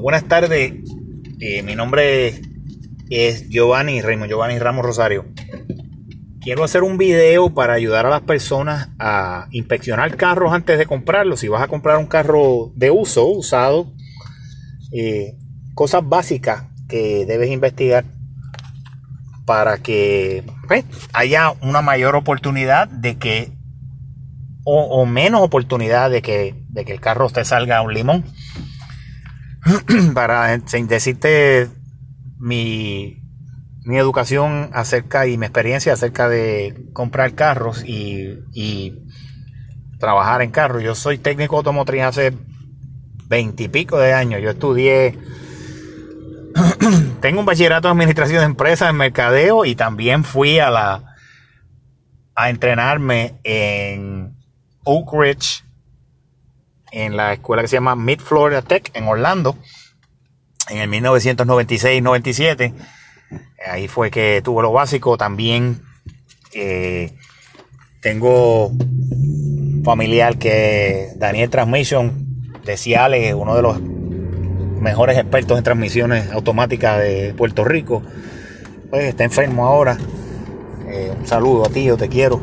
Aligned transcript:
buenas 0.00 0.24
tardes, 0.28 0.72
eh, 1.40 1.62
mi 1.62 1.74
nombre 1.74 2.40
es 3.10 3.48
Giovanni, 3.48 4.02
Raymond 4.02 4.30
Giovanni 4.30 4.58
Ramos 4.58 4.84
Rosario. 4.84 5.26
Quiero 6.40 6.64
hacer 6.64 6.82
un 6.82 6.96
video 6.96 7.52
para 7.54 7.74
ayudar 7.74 8.06
a 8.06 8.10
las 8.10 8.20
personas 8.20 8.90
a 8.98 9.48
inspeccionar 9.50 10.16
carros 10.16 10.52
antes 10.52 10.78
de 10.78 10.86
comprarlos. 10.86 11.40
Si 11.40 11.48
vas 11.48 11.62
a 11.62 11.68
comprar 11.68 11.98
un 11.98 12.06
carro 12.06 12.72
de 12.76 12.90
uso, 12.90 13.26
usado, 13.26 13.92
eh, 14.92 15.36
cosas 15.74 16.08
básicas 16.08 16.64
que 16.88 17.26
debes 17.26 17.50
investigar 17.50 18.04
para 19.44 19.78
que 19.78 20.44
pues, 20.68 20.84
haya 21.12 21.50
una 21.62 21.82
mayor 21.82 22.14
oportunidad 22.14 22.88
de 22.88 23.16
que, 23.16 23.52
o, 24.64 25.06
menos 25.06 25.42
oportunidad 25.42 26.10
de 26.10 26.22
que, 26.22 26.54
de 26.68 26.84
que 26.84 26.92
el 26.92 27.00
carro 27.00 27.28
te 27.28 27.44
salga 27.44 27.82
un 27.82 27.94
limón. 27.94 28.24
para 30.14 30.56
decirte 30.58 31.68
mi, 32.38 33.22
mi 33.84 33.98
educación 33.98 34.70
acerca 34.72 35.26
y 35.26 35.38
mi 35.38 35.46
experiencia 35.46 35.92
acerca 35.92 36.28
de 36.28 36.88
comprar 36.92 37.34
carros 37.34 37.84
y, 37.84 38.40
y 38.52 39.06
trabajar 39.98 40.42
en 40.42 40.50
carros. 40.50 40.82
Yo 40.82 40.94
soy 40.94 41.18
técnico 41.18 41.56
automotriz 41.56 42.02
hace 42.02 42.32
veintipico 43.28 43.98
de 43.98 44.12
años. 44.12 44.40
Yo 44.42 44.50
estudié, 44.50 45.18
tengo 47.20 47.40
un 47.40 47.46
bachillerato 47.46 47.88
en 47.88 47.92
administración 47.92 48.40
de 48.40 48.46
empresas, 48.46 48.90
en 48.90 48.96
mercadeo 48.96 49.64
y 49.64 49.74
también 49.74 50.24
fui 50.24 50.58
a 50.58 50.70
la 50.70 51.16
a 52.36 52.50
entrenarme 52.50 53.40
en 53.44 54.36
Oak 54.84 55.12
Ridge, 55.12 55.64
en 56.92 57.16
la 57.16 57.32
escuela 57.34 57.62
que 57.62 57.68
se 57.68 57.76
llama 57.76 57.96
Mid 57.96 58.20
Florida 58.20 58.62
Tech 58.62 58.90
en 58.94 59.06
Orlando, 59.08 59.56
en 60.68 60.78
el 60.78 60.90
1996-97. 60.90 62.74
Ahí 63.66 63.88
fue 63.88 64.10
que 64.10 64.40
tuve 64.44 64.62
lo 64.62 64.72
básico. 64.72 65.16
También 65.16 65.82
eh, 66.52 67.12
tengo 68.00 68.72
familiar 69.84 70.38
que 70.38 71.10
Daniel 71.16 71.50
Transmission 71.50 72.26
de 72.64 72.76
Ciales, 72.76 73.34
uno 73.34 73.56
de 73.56 73.62
los 73.62 73.80
mejores 74.80 75.18
expertos 75.18 75.58
en 75.58 75.64
transmisiones 75.64 76.30
automáticas 76.30 77.00
de 77.00 77.34
Puerto 77.36 77.64
Rico. 77.64 78.02
Pues 78.90 79.04
está 79.04 79.24
enfermo 79.24 79.66
ahora. 79.66 79.98
Eh, 80.88 81.12
un 81.18 81.26
saludo 81.26 81.66
a 81.66 81.68
ti, 81.68 81.84
yo 81.84 81.96
te 81.96 82.08
quiero. 82.08 82.40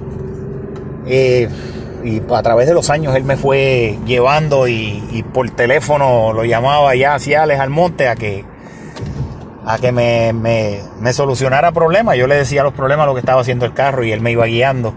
Eh, 1.05 1.47
y 2.03 2.21
a 2.33 2.41
través 2.41 2.67
de 2.67 2.73
los 2.73 2.89
años 2.89 3.15
él 3.15 3.23
me 3.23 3.37
fue 3.37 3.97
llevando 4.05 4.67
y, 4.67 5.23
por 5.33 5.49
teléfono 5.51 6.33
lo 6.33 6.43
llamaba 6.43 6.95
ya 6.95 7.15
hacia 7.15 7.43
Alex 7.43 7.59
Almonte 7.59 8.07
a 8.07 8.15
que 8.15 8.45
a 9.65 9.77
que 9.77 9.93
me, 9.93 10.33
me, 10.33 11.13
solucionara 11.13 11.71
problemas. 11.71 12.17
Yo 12.17 12.27
le 12.27 12.35
decía 12.35 12.63
los 12.63 12.73
problemas 12.73 13.07
lo 13.07 13.13
que 13.13 13.21
estaba 13.21 13.39
haciendo 13.39 13.65
el 13.65 13.73
carro 13.73 14.03
y 14.03 14.11
él 14.11 14.19
me 14.19 14.31
iba 14.31 14.45
guiando, 14.45 14.93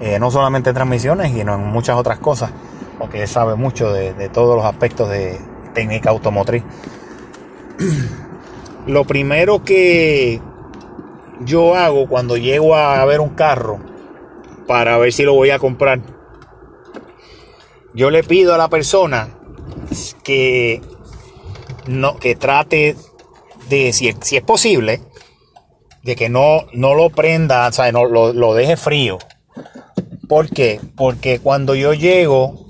eh, 0.00 0.18
no 0.18 0.30
solamente 0.30 0.70
en 0.70 0.74
transmisiones, 0.74 1.32
sino 1.32 1.56
en 1.56 1.66
muchas 1.66 1.96
otras 1.96 2.18
cosas, 2.18 2.50
porque 2.98 3.20
él 3.20 3.28
sabe 3.28 3.56
mucho 3.56 3.92
de, 3.92 4.14
de 4.14 4.30
todos 4.30 4.56
los 4.56 4.64
aspectos 4.64 5.10
de 5.10 5.38
técnica 5.74 6.08
automotriz. 6.08 6.64
Lo 8.86 9.04
primero 9.04 9.62
que 9.62 10.40
yo 11.40 11.74
hago 11.74 12.06
cuando 12.08 12.38
llego 12.38 12.76
a 12.76 13.04
ver 13.04 13.20
un 13.20 13.30
carro, 13.30 13.80
para 14.66 14.96
ver 14.98 15.12
si 15.12 15.24
lo 15.24 15.34
voy 15.34 15.50
a 15.50 15.58
comprar, 15.58 16.00
yo 17.94 18.10
le 18.10 18.22
pido 18.22 18.54
a 18.54 18.58
la 18.58 18.68
persona 18.68 19.28
que, 20.22 20.80
no, 21.86 22.16
que 22.18 22.34
trate 22.34 22.96
de, 23.68 23.92
si, 23.92 24.12
si 24.20 24.36
es 24.36 24.42
posible, 24.42 25.00
de 26.02 26.16
que 26.16 26.28
no, 26.28 26.66
no 26.72 26.94
lo 26.94 27.10
prenda, 27.10 27.68
o 27.68 27.72
sea, 27.72 27.90
no, 27.92 28.04
lo, 28.04 28.54
deje 28.54 28.76
frío. 28.76 29.18
¿Por 30.28 30.48
qué? 30.48 30.80
Porque 30.96 31.38
cuando 31.38 31.74
yo 31.74 31.94
llego, 31.94 32.66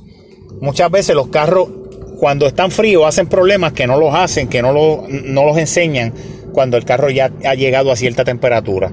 muchas 0.60 0.90
veces 0.90 1.16
los 1.16 1.28
carros, 1.28 1.68
cuando 2.18 2.46
están 2.46 2.70
fríos, 2.70 3.04
hacen 3.06 3.26
problemas 3.26 3.72
que 3.72 3.86
no 3.86 3.98
los 3.98 4.14
hacen, 4.14 4.48
que 4.48 4.62
no, 4.62 4.72
lo, 4.72 5.04
no 5.08 5.44
los 5.44 5.56
enseñan 5.56 6.14
cuando 6.52 6.76
el 6.76 6.84
carro 6.84 7.10
ya 7.10 7.32
ha 7.44 7.54
llegado 7.54 7.90
a 7.90 7.96
cierta 7.96 8.24
temperatura. 8.24 8.92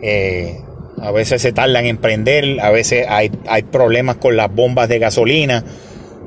Eh, 0.00 0.60
a 1.02 1.10
veces 1.10 1.42
se 1.42 1.52
tardan 1.52 1.84
en 1.86 1.96
prender, 1.96 2.60
a 2.60 2.70
veces 2.70 3.06
hay, 3.08 3.30
problemas 3.70 4.16
con 4.16 4.36
las 4.36 4.54
bombas 4.54 4.88
de 4.88 5.00
gasolina, 5.00 5.64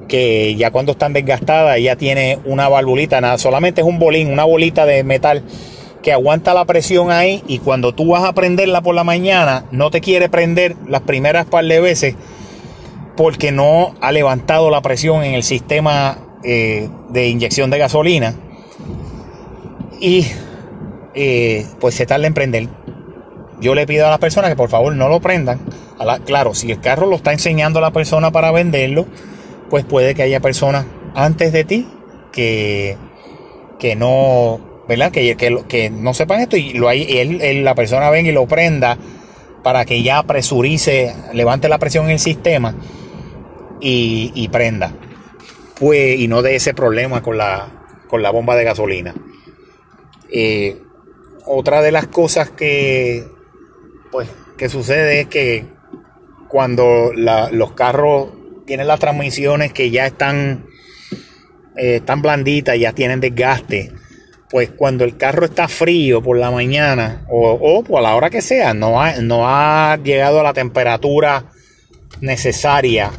que 0.10 0.56
ya 0.56 0.70
cuando 0.72 0.92
están 0.92 1.14
desgastadas 1.14 1.80
ya 1.82 1.96
tiene 1.96 2.40
una 2.44 2.68
valvulita, 2.68 3.22
nada, 3.22 3.38
solamente 3.38 3.82
es 3.82 3.88
un 3.88 4.00
bolín, 4.00 4.32
una 4.32 4.44
bolita 4.44 4.86
de 4.86 5.04
metal 5.06 5.44
que 6.04 6.12
aguanta 6.12 6.54
la 6.54 6.66
presión 6.66 7.10
ahí 7.10 7.42
y 7.48 7.60
cuando 7.60 7.96
tú 7.96 8.10
vas 8.10 8.26
a 8.26 8.34
prenderla 8.34 8.82
por 8.82 8.94
la 8.94 9.04
mañana 9.04 9.66
no 9.72 9.90
te 9.90 10.02
quiere 10.02 10.30
prender 10.30 10.76
las 10.88 11.02
primeras 11.02 11.46
par 11.46 11.66
de 11.66 11.80
veces 11.80 12.16
porque 13.16 13.52
no 13.52 13.96
ha 14.02 14.12
levantado 14.12 14.70
la 14.70 14.82
presión 14.82 15.24
en 15.24 15.34
el 15.34 15.44
sistema 15.44 16.20
eh, 16.44 16.90
de 17.10 17.28
inyección 17.30 17.72
de 17.72 17.78
gasolina. 17.80 18.36
Y 20.00 20.28
eh, 21.16 21.66
pues 21.80 21.96
se 21.96 22.06
tarda 22.06 22.28
en 22.28 22.34
prender 22.34 22.68
yo 23.60 23.76
le 23.76 23.86
pido 23.86 24.08
a 24.08 24.10
las 24.10 24.20
personas 24.20 24.50
que 24.50 24.56
por 24.56 24.70
favor 24.70 24.96
no 24.96 25.10
lo 25.10 25.20
prendan. 25.20 25.60
claro, 26.26 26.54
si 26.54 26.72
el 26.72 26.80
carro 26.80 27.08
lo 27.08 27.16
está 27.16 27.32
enseñando 27.32 27.80
a 27.80 27.82
la 27.82 27.92
persona 27.92 28.32
para 28.32 28.52
venderlo, 28.52 29.06
pues 29.70 29.86
puede 29.86 30.14
que 30.14 30.24
haya 30.24 30.40
personas 30.40 30.86
antes 31.16 31.52
de 31.54 31.64
ti 31.64 31.88
que, 32.32 32.98
que 33.80 33.96
no, 33.96 34.60
¿verdad? 34.88 35.12
Que, 35.12 35.36
que, 35.36 35.90
no 35.90 36.14
sepan 36.14 36.42
esto 36.42 36.58
y 36.58 36.74
lo 36.74 36.90
hay, 36.90 37.20
él, 37.20 37.64
la 37.64 37.76
persona 37.76 38.10
venga 38.10 38.30
y 38.30 38.34
lo 38.34 38.46
prenda 38.46 38.98
para 39.64 39.86
que 39.86 40.04
ya 40.04 40.22
presurice, 40.24 41.16
levante 41.34 41.70
la 41.70 41.80
presión 41.80 42.06
en 42.06 42.12
el 42.12 42.20
sistema 42.20 42.76
y, 43.80 44.48
prenda. 44.50 44.94
Pues, 45.80 46.20
y 46.20 46.28
no 46.28 46.42
de 46.42 46.56
ese 46.56 46.74
problema 46.74 47.22
con 47.22 47.38
la, 47.38 47.68
con 48.08 48.22
la 48.22 48.32
bomba 48.32 48.56
de 48.56 48.64
gasolina. 48.64 49.16
Eh, 50.32 50.82
otra 51.46 51.82
de 51.82 51.92
las 51.92 52.08
cosas 52.08 52.50
que 52.50 53.35
pues, 54.16 54.30
que 54.58 54.70
sucede 54.70 55.20
es 55.20 55.28
que 55.28 55.66
cuando 56.48 57.12
los 57.14 57.74
carros 57.74 58.30
tienen 58.66 58.88
las 58.88 59.02
transmisiones 59.02 59.74
que 59.74 59.92
ya 59.92 60.06
están, 60.06 60.68
eh, 61.76 62.00
blanditas, 62.20 62.80
ya 62.80 62.94
tienen 62.94 63.20
desgaste, 63.20 63.92
pues 64.50 64.70
cuando 64.70 65.04
el 65.04 65.18
carro 65.18 65.44
está 65.44 65.68
frío 65.68 66.24
por 66.24 66.38
la 66.38 66.50
mañana 66.50 67.26
o, 67.30 67.84
por 67.84 68.02
la 68.02 68.16
hora 68.16 68.30
que 68.30 68.42
sea, 68.42 68.74
no 68.74 69.02
ha, 69.02 69.18
no 69.18 69.50
ha 69.50 69.98
llegado 70.02 70.40
a 70.40 70.44
la 70.44 70.54
temperatura 70.54 71.52
necesaria 72.22 73.12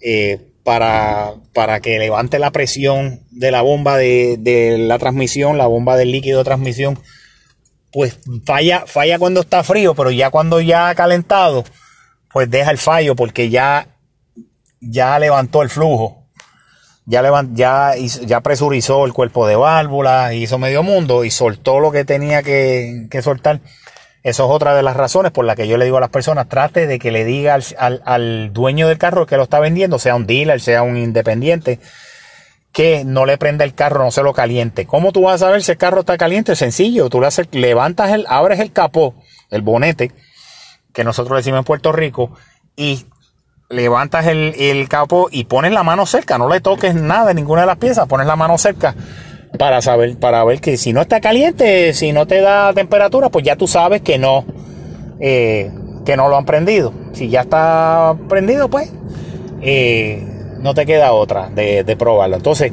eh, 0.00 0.40
para, 0.64 1.34
para, 1.52 1.78
que 1.78 2.00
levante 2.00 2.40
la 2.40 2.50
presión 2.50 3.20
de 3.30 3.52
la 3.52 3.62
bomba 3.62 3.98
de, 3.98 4.34
de 4.40 4.78
la 4.78 4.98
transmisión, 4.98 5.58
la 5.58 5.68
bomba 5.68 5.96
del 5.96 6.10
líquido 6.10 6.38
de 6.38 6.44
transmisión, 6.44 6.98
pues 7.94 8.18
falla, 8.44 8.86
falla 8.88 9.20
cuando 9.20 9.40
está 9.40 9.62
frío, 9.62 9.94
pero 9.94 10.10
ya 10.10 10.30
cuando 10.30 10.60
ya 10.60 10.88
ha 10.88 10.94
calentado, 10.96 11.62
pues 12.32 12.50
deja 12.50 12.72
el 12.72 12.78
fallo 12.78 13.14
porque 13.14 13.50
ya, 13.50 13.86
ya 14.80 15.16
levantó 15.20 15.62
el 15.62 15.70
flujo. 15.70 16.26
Ya, 17.06 17.22
ya, 17.52 17.92
ya 17.96 18.40
presurizó 18.40 19.04
el 19.06 19.12
cuerpo 19.12 19.46
de 19.46 19.54
válvulas, 19.54 20.32
hizo 20.32 20.58
medio 20.58 20.82
mundo 20.82 21.24
y 21.24 21.30
soltó 21.30 21.78
lo 21.78 21.92
que 21.92 22.04
tenía 22.04 22.42
que, 22.42 23.06
soltar. 23.22 23.60
Eso 24.24 24.44
es 24.46 24.50
otra 24.50 24.74
de 24.74 24.82
las 24.82 24.96
razones 24.96 25.30
por 25.30 25.44
las 25.44 25.54
que 25.54 25.68
yo 25.68 25.76
le 25.76 25.84
digo 25.84 25.98
a 25.98 26.00
las 26.00 26.10
personas, 26.10 26.48
trate 26.48 26.88
de 26.88 26.98
que 26.98 27.12
le 27.12 27.24
diga 27.24 27.54
al, 27.78 28.02
al 28.04 28.52
dueño 28.52 28.88
del 28.88 28.98
carro 28.98 29.26
que 29.26 29.36
lo 29.36 29.44
está 29.44 29.60
vendiendo, 29.60 30.00
sea 30.00 30.16
un 30.16 30.26
dealer, 30.26 30.60
sea 30.60 30.82
un 30.82 30.96
independiente, 30.96 31.78
que 32.74 33.04
no 33.04 33.24
le 33.24 33.38
prenda 33.38 33.64
el 33.64 33.72
carro, 33.72 34.02
no 34.04 34.10
se 34.10 34.24
lo 34.24 34.34
caliente. 34.34 34.84
¿Cómo 34.84 35.12
tú 35.12 35.22
vas 35.22 35.36
a 35.36 35.46
saber 35.46 35.62
si 35.62 35.70
el 35.70 35.78
carro 35.78 36.00
está 36.00 36.18
caliente? 36.18 36.56
Sencillo, 36.56 37.08
tú 37.08 37.20
le 37.20 37.28
haces, 37.28 37.46
levantas 37.52 38.10
el, 38.12 38.26
abres 38.28 38.58
el 38.58 38.72
capó, 38.72 39.14
el 39.50 39.62
bonete, 39.62 40.10
que 40.92 41.04
nosotros 41.04 41.38
decimos 41.38 41.60
en 41.60 41.64
Puerto 41.64 41.92
Rico, 41.92 42.32
y 42.76 43.06
levantas 43.70 44.26
el, 44.26 44.54
el 44.58 44.88
capó 44.88 45.28
y 45.30 45.44
pones 45.44 45.70
la 45.70 45.84
mano 45.84 46.04
cerca, 46.04 46.36
no 46.36 46.48
le 46.48 46.60
toques 46.60 46.96
nada 46.96 47.32
ninguna 47.32 47.60
de 47.60 47.68
las 47.68 47.78
piezas, 47.78 48.08
pones 48.08 48.26
la 48.26 48.34
mano 48.34 48.58
cerca 48.58 48.96
para 49.56 49.80
saber, 49.80 50.18
para 50.18 50.42
ver 50.42 50.60
que 50.60 50.76
si 50.76 50.92
no 50.92 51.00
está 51.00 51.20
caliente, 51.20 51.94
si 51.94 52.12
no 52.12 52.26
te 52.26 52.40
da 52.40 52.74
temperatura, 52.74 53.28
pues 53.28 53.44
ya 53.44 53.54
tú 53.54 53.68
sabes 53.68 54.02
que 54.02 54.18
no, 54.18 54.44
eh, 55.20 55.70
que 56.04 56.16
no 56.16 56.28
lo 56.28 56.36
han 56.36 56.44
prendido. 56.44 56.92
Si 57.12 57.28
ya 57.28 57.42
está 57.42 58.16
prendido, 58.28 58.68
pues 58.68 58.92
eh, 59.62 60.33
no 60.64 60.72
te 60.72 60.86
queda 60.86 61.12
otra 61.12 61.50
de, 61.50 61.96
probarlo. 61.98 62.36
Entonces, 62.36 62.72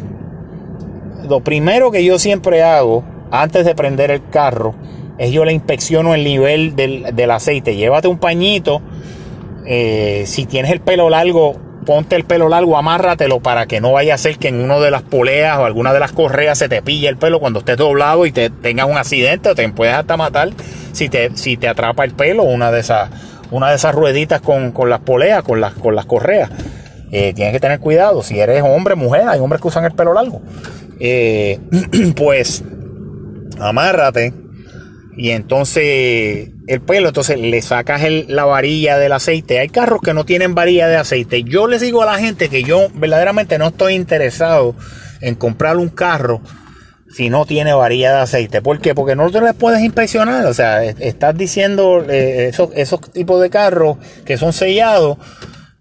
lo 1.28 1.42
primero 1.42 1.92
que 1.92 2.06
yo 2.06 2.20
siempre 2.20 2.64
hago 2.64 3.04
antes 3.32 3.66
de 3.66 3.76
prender 3.76 4.12
el 4.12 4.30
carro 4.30 4.74
es 5.18 5.32
yo 5.32 5.44
le 5.44 5.52
inspecciono 5.52 6.16
el 6.16 6.24
nivel 6.24 6.78
del, 6.78 7.32
aceite. 7.32 7.76
Llévate 7.76 8.08
un 8.08 8.18
pañito. 8.18 8.82
Eh, 9.66 10.24
si 10.26 10.46
tienes 10.46 10.72
el 10.72 10.80
pelo 10.80 11.10
largo, 11.10 11.58
ponte 11.86 12.16
el 12.16 12.24
pelo 12.24 12.48
largo, 12.48 12.78
amárratelo 12.78 13.42
para 13.42 13.66
que 13.66 13.82
no 13.82 13.92
vaya 13.92 14.16
a 14.16 14.18
ser 14.18 14.38
que 14.38 14.48
en 14.48 14.62
una 14.62 14.80
de 14.80 14.90
las 14.90 15.02
poleas 15.02 15.58
o 15.60 15.66
alguna 15.66 15.92
de 15.92 16.00
las 16.00 16.14
correas 16.14 16.58
se 16.58 16.70
te 16.70 16.82
pille 16.82 17.10
el 17.10 17.18
pelo 17.18 17.42
cuando 17.42 17.60
estés 17.60 17.76
doblado 17.76 18.26
y 18.26 18.32
te 18.32 18.50
tengas 18.50 18.88
un 18.88 18.98
accidente 18.98 19.50
o 19.50 19.56
te 19.56 19.68
puedes 19.68 19.94
hasta 19.94 20.16
matar 20.16 20.52
si 20.94 21.10
te, 21.10 21.36
si 21.36 21.58
te 21.58 21.68
atrapa 21.68 22.06
el 22.06 22.14
pelo 22.14 22.44
una 22.44 22.72
de 22.72 22.80
esas, 22.80 23.10
una 23.52 23.70
de 23.70 23.76
esas 23.76 23.94
rueditas 23.94 24.40
con, 24.40 24.74
las 24.90 25.02
poleas, 25.02 25.44
con 25.44 25.60
las, 25.60 25.74
con 25.74 25.94
las 25.94 26.06
correas. 26.06 26.50
Eh, 27.12 27.34
tienes 27.34 27.54
que 27.54 27.60
tener 27.60 27.80
cuidado. 27.80 28.24
Si 28.24 28.40
eres 28.40 28.64
hombre, 28.64 28.96
mujer, 28.96 29.28
hay 29.28 29.40
hombres 29.40 29.62
que 29.62 29.68
usan 29.68 29.86
el 29.86 29.92
pelo 29.92 30.14
largo. 30.14 30.42
Eh, 31.00 31.60
pues 32.16 32.64
amárrate 33.60 34.34
y 35.18 35.32
entonces 35.32 36.50
el 36.68 36.82
pelo, 36.82 37.10
entonces 37.10 37.38
le 37.38 37.62
sacas 37.62 38.02
la 38.28 38.46
varilla 38.46 38.98
del 38.98 39.12
aceite. 39.12 39.60
Hay 39.60 39.70
carros 39.70 40.00
que 40.02 40.14
no 40.14 40.26
tienen 40.26 40.56
varilla 40.56 40.88
de 40.88 40.96
aceite. 40.96 41.44
Yo 41.44 41.68
les 41.68 41.82
digo 41.82 42.02
a 42.02 42.06
la 42.06 42.18
gente 42.18 42.50
que 42.50 42.64
yo 42.64 42.88
verdaderamente 42.94 43.58
no 43.58 43.68
estoy 43.68 43.96
interesado 43.96 44.76
en 45.20 45.36
comprar 45.36 45.78
un 45.78 45.90
carro 45.90 46.42
si 47.10 47.30
no 47.30 47.46
tiene 47.46 47.74
varilla 47.74 48.16
de 48.16 48.22
aceite. 48.22 48.62
¿Por 48.62 48.80
qué? 48.80 48.96
Porque 48.96 49.16
no 49.16 49.30
te 49.30 49.42
les 49.42 49.54
puedes 49.54 49.82
inspeccionar. 49.82 50.46
O 50.46 50.54
sea, 50.54 50.84
estás 50.84 51.38
diciendo 51.38 52.06
eh, 52.10 52.52
esos 52.76 53.12
tipos 53.12 53.42
de 53.42 53.50
carros 53.50 53.98
que 54.26 54.38
son 54.38 54.54
sellados, 54.54 55.18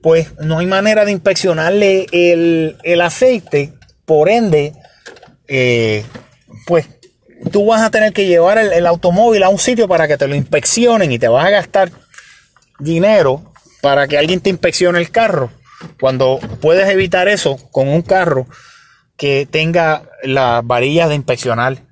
pues 0.02 0.38
no 0.40 0.58
hay 0.58 0.66
manera 0.66 1.04
de 1.04 1.12
inspeccionarle 1.12 2.06
el, 2.12 3.00
aceite. 3.00 3.74
Por 4.04 4.28
ende, 4.28 4.72
eh, 5.46 6.04
pues 6.66 6.88
tú 7.52 7.66
vas 7.66 7.82
a 7.82 7.90
tener 7.90 8.12
que 8.12 8.26
llevar 8.26 8.58
el, 8.58 8.86
automóvil 8.86 9.42
a 9.42 9.48
un 9.48 9.58
sitio 9.58 9.88
para 9.88 10.08
que 10.08 10.16
te 10.16 10.26
lo 10.26 10.34
inspeccionen 10.34 11.12
y 11.12 11.18
te 11.18 11.28
vas 11.28 11.46
a 11.46 11.50
gastar 11.50 11.90
dinero 12.78 13.52
para 13.82 14.08
que 14.08 14.18
alguien 14.18 14.40
te 14.40 14.50
inspeccione 14.50 14.98
el 14.98 15.10
carro. 15.10 15.50
Cuando 15.98 16.38
puedes 16.60 16.88
evitar 16.88 17.28
eso 17.28 17.56
con 17.70 17.88
un 17.88 18.02
carro 18.02 18.46
que 19.16 19.46
tenga 19.50 20.02
las 20.22 20.66
varillas 20.66 21.08
de 21.08 21.14
inspeccionar 21.14 21.89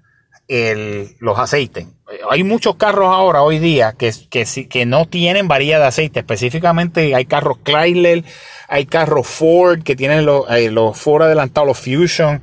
los 0.48 1.38
aceites. 1.38 1.86
Hay 2.30 2.42
muchos 2.42 2.76
carros 2.76 3.08
ahora, 3.08 3.42
hoy 3.42 3.58
día, 3.58 3.92
que, 3.92 4.12
que, 4.30 4.46
que 4.68 4.86
no 4.86 5.06
tienen 5.06 5.46
varilla 5.46 5.78
de 5.78 5.86
aceite. 5.86 6.20
Específicamente 6.20 7.14
hay 7.14 7.26
carros 7.26 7.58
Chrysler, 7.62 8.24
hay 8.68 8.86
carros 8.86 9.26
Ford 9.26 9.82
que 9.82 9.94
tienen 9.94 10.24
los, 10.24 10.48
eh, 10.50 10.70
los 10.70 10.98
Ford 10.98 11.22
adelantados, 11.22 11.68
los 11.68 11.78
Fusion, 11.78 12.40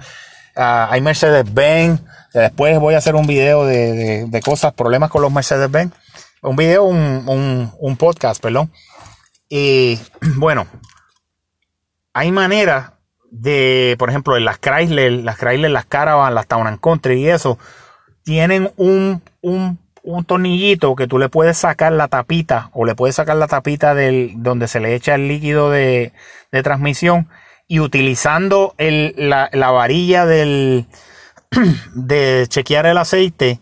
ah, 0.55 0.87
hay 0.91 1.01
Mercedes-Benz 1.01 2.01
Después 2.41 2.77
voy 2.79 2.95
a 2.95 2.97
hacer 2.97 3.15
un 3.15 3.27
video 3.27 3.65
de, 3.65 4.41
cosas, 4.43 4.73
problemas 4.73 5.09
con 5.09 5.21
los 5.21 5.31
Mercedes-Benz. 5.31 5.93
Un 6.41 6.57
video, 6.57 6.83
un, 6.83 7.95
podcast, 7.97 8.41
perdón. 8.41 8.71
Y 9.47 9.97
bueno, 10.35 10.67
hay 12.13 12.31
maneras 12.31 12.91
de, 13.31 13.95
por 13.97 14.09
ejemplo, 14.09 14.35
en 14.35 14.43
las 14.43 14.59
Chrysler, 14.59 15.13
las 15.13 15.37
Chrysler, 15.37 15.71
las 15.71 15.85
Caravan, 15.85 16.35
las 16.35 16.45
Town 16.45 16.67
and 16.67 16.81
Country 16.81 17.21
y 17.21 17.29
eso, 17.29 17.57
tienen 18.25 18.73
un, 18.75 19.21
un, 19.41 19.79
tornillito 20.25 20.95
que 20.95 21.07
tú 21.07 21.17
le 21.17 21.29
puedes 21.29 21.57
sacar 21.57 21.93
la 21.93 22.09
tapita 22.09 22.69
o 22.73 22.83
le 22.83 22.95
puedes 22.95 23.15
sacar 23.15 23.37
la 23.37 23.47
tapita 23.47 23.95
del, 23.95 24.33
donde 24.37 24.67
se 24.67 24.81
le 24.81 24.93
echa 24.93 25.15
el 25.15 25.29
líquido 25.29 25.71
de, 25.71 26.11
transmisión 26.63 27.29
y 27.67 27.79
utilizando 27.79 28.75
la 28.77 29.71
varilla 29.71 30.25
del, 30.25 30.87
de 31.93 32.45
chequear 32.47 32.85
el 32.85 32.97
aceite, 32.97 33.59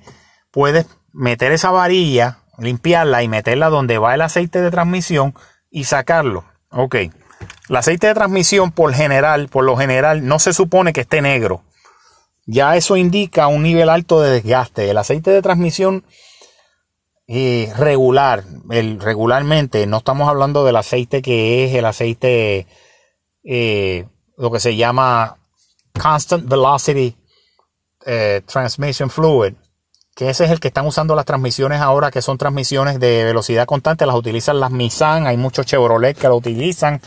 puedes 0.52 0.88
meter 1.12 1.52
esa 1.52 1.72
varilla, 1.72 2.40
limpiarla 2.58 3.24
y 3.24 3.28
meterla 3.28 3.70
donde 3.70 3.98
va 3.98 4.16
el 4.16 4.22
aceite 4.22 4.62
de 4.62 4.72
transmisión 4.72 5.34
y 5.70 5.86
sacarlo. 5.86 6.46
Ok. 6.70 6.96
El 7.70 7.76
aceite 7.76 8.08
de 8.08 8.14
transmisión 8.14 8.72
por 8.72 8.94
general, 8.94 9.48
por 9.50 9.64
lo 9.64 9.76
general, 9.78 10.26
no 10.26 10.40
se 10.40 10.54
supone 10.54 10.94
que 10.94 11.02
esté 11.02 11.22
negro. 11.22 11.64
Ya 12.46 12.76
eso 12.76 12.98
indica 12.98 13.48
un 13.48 13.64
nivel 13.64 13.90
alto 13.90 14.22
de 14.22 14.32
desgaste. 14.32 14.90
El 14.90 14.98
aceite 14.98 15.32
de 15.32 15.42
transmisión 15.42 16.04
eh, 17.26 17.72
regular, 17.78 18.44
el, 18.70 19.00
regularmente, 19.00 19.88
no 19.88 19.98
estamos 19.98 20.28
hablando 20.28 20.66
del 20.66 20.76
aceite 20.76 21.22
que 21.22 21.66
es 21.66 21.74
el 21.74 21.86
aceite, 21.86 22.68
eh, 23.46 24.06
lo 24.38 24.52
que 24.52 24.60
se 24.60 24.76
llama 24.76 25.38
constant 25.98 26.50
velocity 26.50 27.16
eh, 28.06 28.42
transmission 28.46 29.10
Fluid, 29.10 29.54
que 30.14 30.30
ese 30.30 30.44
es 30.44 30.52
el 30.52 30.60
que 30.60 30.68
están 30.68 30.86
usando 30.86 31.16
las 31.16 31.24
transmisiones 31.24 31.80
ahora, 31.80 32.12
que 32.12 32.22
son 32.22 32.38
transmisiones 32.38 33.00
de 33.00 33.24
velocidad 33.24 33.66
constante, 33.66 34.06
las 34.06 34.18
utilizan 34.18 34.60
las 34.60 34.72
Nissan, 34.72 35.26
hay 35.26 35.38
muchos 35.38 35.66
Chevrolet 35.66 36.18
que 36.18 36.28
lo 36.28 36.36
utilizan, 36.36 37.00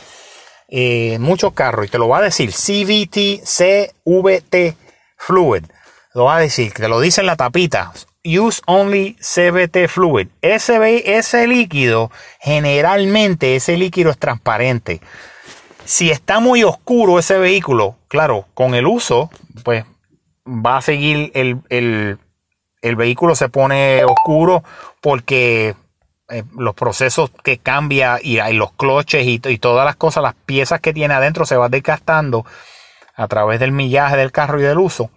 muchos 1.19 1.53
carros, 1.53 1.85
y 1.85 1.89
te 1.89 1.99
lo 1.99 2.07
va 2.07 2.17
a 2.17 2.23
decir 2.23 2.51
CVT, 2.51 3.43
CVT 3.45 4.86
Fluid, 5.17 5.65
lo 6.13 6.25
va 6.25 6.37
a 6.37 6.39
decir, 6.39 6.73
te 6.73 6.87
lo 6.87 6.99
dice 6.99 7.21
en 7.21 7.27
la 7.27 7.35
tapita, 7.35 7.91
Use 8.27 8.61
only 8.65 9.15
CVT 9.21 9.87
fluid. 9.87 10.27
Ese, 10.41 11.17
ese 11.17 11.47
líquido, 11.47 12.11
generalmente 12.39 13.55
ese 13.55 13.77
líquido 13.77 14.11
es 14.11 14.17
transparente. 14.17 14.99
Si 15.85 16.11
está 16.11 16.41
muy 16.41 16.63
oscuro 16.63 17.19
ese 17.19 17.37
vehículo, 17.37 17.95
claro, 18.09 18.45
con 18.53 18.75
el 18.75 18.85
uso, 18.85 19.29
pues 19.63 19.85
va 20.45 20.77
a 20.77 20.81
seguir 20.81 21.31
el, 21.35 22.17
vehículo 22.81 23.35
se 23.35 23.47
pone 23.47 24.03
oscuro 24.03 24.63
porque 25.01 25.75
eh, 26.29 26.43
los 26.57 26.75
procesos 26.75 27.31
que 27.43 27.59
cambia 27.59 28.19
y, 28.21 28.39
hay 28.39 28.55
los 28.55 28.73
cloches 28.73 29.25
y, 29.25 29.39
y, 29.41 29.57
todas 29.59 29.85
las 29.85 29.95
cosas, 29.95 30.23
las 30.23 30.35
piezas 30.35 30.81
que 30.81 30.93
tiene 30.93 31.13
adentro 31.13 31.45
se 31.45 31.55
van 31.55 31.71
desgastando 31.71 32.45
a 33.17 33.27
través 33.27 33.59
del 33.59 33.73
millaje 33.73 34.15
del 34.15 34.31
carro 34.31 34.59
y 34.59 34.63
del 34.63 34.77
uso. 34.77 35.11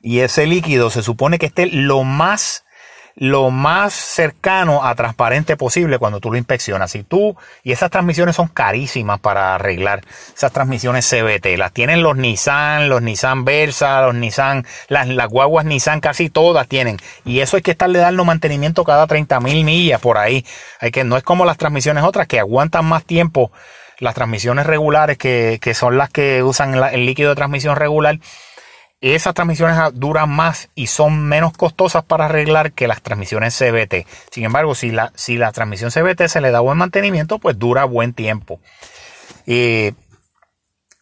Y 0.00 0.20
ese 0.20 0.46
líquido 0.46 0.90
se 0.90 1.02
supone 1.02 1.38
que 1.38 1.46
esté 1.46 1.66
lo 1.66 2.04
más 2.04 2.64
lo 3.16 3.50
más 3.50 3.94
cercano 3.94 4.84
a 4.84 4.94
transparente 4.94 5.56
posible 5.56 5.98
cuando 5.98 6.20
tú 6.20 6.32
lo 6.32 6.38
inspeccionas. 6.38 6.94
Y 6.94 7.04
tú, 7.04 7.36
y 7.62 7.72
esas 7.72 7.90
transmisiones 7.90 8.36
son 8.36 8.48
carísimas 8.48 9.20
para 9.20 9.54
arreglar, 9.54 10.02
esas 10.34 10.52
transmisiones 10.52 11.08
CBT. 11.08 11.56
Las 11.56 11.72
tienen 11.72 12.02
los 12.02 12.16
Nissan, 12.16 12.88
los 12.88 13.02
Nissan 13.02 13.44
Versa, 13.44 14.02
los 14.02 14.14
Nissan, 14.14 14.66
las, 14.88 15.08
las 15.08 15.28
guaguas 15.28 15.64
Nissan 15.64 16.00
casi 16.00 16.28
todas 16.28 16.66
tienen. 16.66 16.96
Y 17.24 17.40
eso 17.40 17.56
hay 17.56 17.62
que 17.62 17.70
estarle 17.70 18.00
dando 18.00 18.24
mantenimiento 18.24 18.84
cada 18.84 19.06
30 19.06 19.40
mil 19.40 19.64
millas 19.64 20.00
por 20.00 20.18
ahí. 20.18 20.44
Hay 20.80 20.90
que, 20.90 21.04
no 21.04 21.16
es 21.16 21.22
como 21.22 21.44
las 21.44 21.56
transmisiones 21.56 22.04
otras 22.04 22.26
que 22.26 22.40
aguantan 22.40 22.84
más 22.84 23.04
tiempo. 23.04 23.52
Las 23.98 24.14
transmisiones 24.14 24.66
regulares 24.66 25.18
que, 25.18 25.58
que 25.60 25.74
son 25.74 25.96
las 25.98 26.10
que 26.10 26.42
usan 26.42 26.74
el 26.74 27.06
líquido 27.06 27.30
de 27.30 27.36
transmisión 27.36 27.76
regular 27.76 28.18
esas 29.12 29.34
transmisiones 29.34 29.76
duran 29.92 30.30
más 30.30 30.70
y 30.74 30.86
son 30.86 31.28
menos 31.28 31.52
costosas 31.52 32.04
para 32.04 32.24
arreglar 32.24 32.72
que 32.72 32.88
las 32.88 33.02
transmisiones 33.02 33.54
CBT. 33.54 34.06
Sin 34.30 34.44
embargo, 34.44 34.74
si 34.74 34.90
la, 34.90 35.12
si 35.14 35.36
la 35.36 35.52
transmisión 35.52 35.90
CBT 35.90 36.26
se 36.28 36.40
le 36.40 36.50
da 36.50 36.60
buen 36.60 36.78
mantenimiento, 36.78 37.38
pues 37.38 37.58
dura 37.58 37.84
buen 37.84 38.14
tiempo. 38.14 38.60
Y 39.44 39.92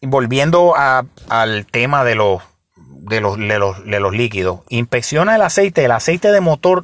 volviendo 0.01 0.75
al 0.75 1.65
tema 1.67 2.03
de 2.03 2.15
los, 2.15 2.41
de 2.75 3.21
los, 3.21 3.37
de 3.37 3.57
los, 3.57 3.85
de 3.85 3.99
los 4.01 4.11
líquidos, 4.11 4.61
inspecciona 4.67 5.35
el 5.35 5.41
aceite. 5.41 5.85
El 5.85 5.91
aceite 5.91 6.33
de 6.33 6.41
motor 6.41 6.83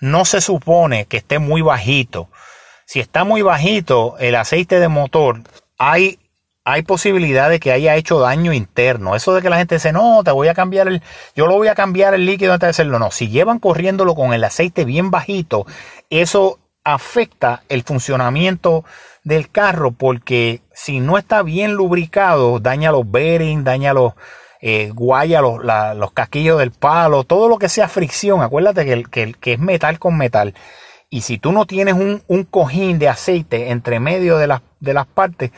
no 0.00 0.24
se 0.24 0.40
supone 0.40 1.04
que 1.04 1.18
esté 1.18 1.38
muy 1.38 1.62
bajito. 1.62 2.28
Si 2.88 3.00
está 3.00 3.24
muy 3.24 3.42
bajito 3.42 4.16
el 4.18 4.34
aceite 4.34 4.80
de 4.80 4.88
motor, 4.88 5.42
hay 5.76 6.18
hay 6.64 6.82
posibilidad 6.82 7.50
de 7.50 7.60
que 7.60 7.70
haya 7.70 7.96
hecho 7.96 8.18
daño 8.18 8.54
interno. 8.54 9.14
Eso 9.14 9.34
de 9.34 9.42
que 9.42 9.50
la 9.50 9.58
gente 9.58 9.74
dice, 9.74 9.92
no, 9.92 10.22
te 10.24 10.30
voy 10.30 10.48
a 10.48 10.54
cambiar 10.54 10.88
el, 10.88 11.02
yo 11.36 11.46
lo 11.46 11.56
voy 11.56 11.68
a 11.68 11.74
cambiar 11.74 12.14
el 12.14 12.24
líquido 12.24 12.54
antes 12.54 12.66
de 12.66 12.70
hacerlo. 12.70 12.98
No, 12.98 13.10
si 13.10 13.28
llevan 13.28 13.58
corriéndolo 13.58 14.14
con 14.14 14.32
el 14.32 14.42
aceite 14.42 14.86
bien 14.86 15.10
bajito, 15.10 15.66
eso 16.08 16.60
afecta 16.82 17.62
el 17.68 17.82
funcionamiento 17.82 18.86
del 19.22 19.50
carro 19.50 19.90
porque 19.90 20.62
si 20.72 21.00
no 21.00 21.18
está 21.18 21.42
bien 21.42 21.74
lubricado, 21.74 22.58
daña 22.58 22.90
los 22.90 23.10
bearings, 23.10 23.64
daña 23.64 23.92
los 23.92 24.14
eh, 24.62 24.92
los, 24.96 25.60
los, 25.94 26.12
casquillos 26.12 26.58
del 26.58 26.70
palo, 26.70 27.24
todo 27.24 27.48
lo 27.48 27.58
que 27.58 27.68
sea 27.68 27.88
fricción. 27.88 28.40
Acuérdate 28.40 28.86
que, 29.10 29.34
que, 29.34 29.52
es 29.52 29.58
metal 29.58 29.98
con 29.98 30.16
metal. 30.16 30.54
Y 31.10 31.22
si 31.22 31.38
tú 31.38 31.52
no 31.52 31.66
tienes 31.66 31.94
un, 31.94 32.22
un 32.26 32.44
cojín 32.44 32.98
de 32.98 33.08
aceite 33.08 33.70
entre 33.70 34.00
medio 34.00 34.36
de, 34.38 34.46
las 34.46 34.62
de 34.80 34.94
las 34.94 35.06
partes, 35.06 35.52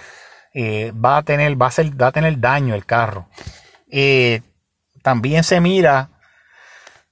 eh, 0.54 0.92
va, 0.92 1.18
a 1.18 1.22
tener, 1.22 1.60
va, 1.60 1.66
a 1.66 1.70
ser, 1.70 2.00
va 2.00 2.08
a 2.08 2.12
tener 2.12 2.38
daño 2.38 2.74
el 2.74 2.86
carro. 2.86 3.28
Eh, 3.90 4.42
también 5.02 5.44
se 5.44 5.60
mira 5.60 6.10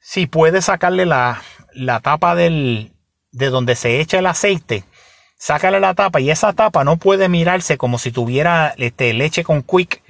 si 0.01 0.27
puede 0.27 0.63
sacarle 0.63 1.07
la, 1.07 1.43
la 1.75 2.01
tapa 2.01 2.35
del, 2.35 2.93
de 3.33 3.51
donde 3.51 3.77
se 3.77 4.01
echa 4.01 4.19
el 4.19 4.27
aceite. 4.27 4.85
Sácale 5.37 5.79
la 5.81 5.95
tapa 5.95 6.21
y 6.21 6.31
esa 6.31 6.53
tapa 6.53 6.83
no 6.83 6.97
puede 6.97 7.29
mirarse 7.29 7.77
como 7.79 7.99
si 7.99 8.11
tuviera 8.11 8.75
este, 8.77 9.13
leche 9.13 9.45
con 9.45 9.63
quick, 9.63 10.03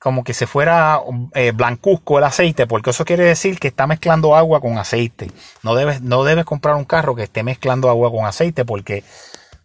como 0.00 0.24
que 0.24 0.32
se 0.32 0.46
fuera 0.46 1.00
eh, 1.34 1.52
blancuzco 1.52 2.18
el 2.18 2.24
aceite, 2.24 2.66
porque 2.66 2.90
eso 2.90 3.04
quiere 3.04 3.24
decir 3.24 3.60
que 3.60 3.68
está 3.68 3.86
mezclando 3.86 4.34
agua 4.34 4.60
con 4.60 4.78
aceite. 4.78 5.30
No 5.62 5.74
debes, 5.74 6.00
no 6.00 6.24
debes 6.24 6.46
comprar 6.46 6.74
un 6.76 6.86
carro 6.86 7.14
que 7.14 7.24
esté 7.24 7.42
mezclando 7.42 7.90
agua 7.90 8.10
con 8.10 8.24
aceite 8.24 8.64
porque 8.64 9.04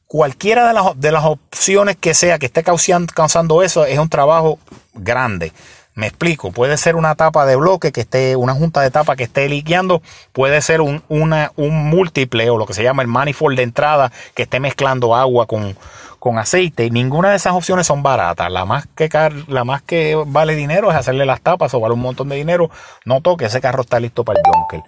cualquiera 0.08 0.68
de 0.68 0.74
las, 0.74 1.00
de 1.00 1.12
las 1.14 1.24
opciones 1.24 1.96
que 1.96 2.14
sea 2.14 2.38
que 2.38 2.48
esté 2.48 2.64
causando, 2.64 3.14
causando 3.14 3.64
eso 3.64 3.86
es 3.86 3.98
un 3.98 4.10
trabajo 4.10 4.60
grande. 4.94 5.54
Me 5.94 6.08
explico, 6.08 6.52
puede 6.52 6.76
ser 6.76 6.98
una 6.98 7.16
tapa 7.16 7.46
de 7.46 7.56
bloque 7.56 7.94
que 7.94 8.02
esté, 8.02 8.36
una 8.36 8.54
junta 8.54 8.82
de 8.82 8.92
tapa 8.92 9.16
que 9.16 9.24
esté 9.24 9.48
liqueando, 9.48 10.02
puede 10.34 10.62
ser 10.62 10.82
un, 10.82 11.02
una, 11.08 11.54
un 11.56 11.90
múltiple 11.90 12.50
o 12.50 12.58
lo 12.58 12.66
que 12.66 12.74
se 12.74 12.84
llama 12.84 13.02
el 13.02 13.08
manifold 13.08 13.56
de 13.56 13.64
entrada 13.64 14.12
que 14.34 14.44
esté 14.44 14.60
mezclando 14.60 15.16
agua 15.16 15.46
con, 15.46 15.78
con 16.26 16.40
aceite. 16.40 16.90
Ninguna 16.90 17.30
de 17.30 17.36
esas 17.36 17.54
opciones 17.54 17.86
son 17.86 18.02
baratas. 18.02 18.52
La 18.52 18.66
más, 18.66 18.88
que 18.96 19.08
la 19.48 19.64
más 19.64 19.84
que 19.84 20.16
vale 20.26 20.56
dinero 20.56 20.90
es 20.90 20.98
hacerle 20.98 21.24
las 21.24 21.40
tapas 21.40 21.72
o 21.76 21.80
vale 21.80 21.94
un 21.94 22.02
montón 22.02 22.30
de 22.30 22.36
dinero. 22.36 22.72
No 23.06 23.22
toque, 23.22 23.46
ese 23.46 23.62
carro 23.62 23.84
está 23.84 24.00
listo 24.00 24.24
para 24.26 24.40
el 24.40 24.46
Junker. 24.52 24.82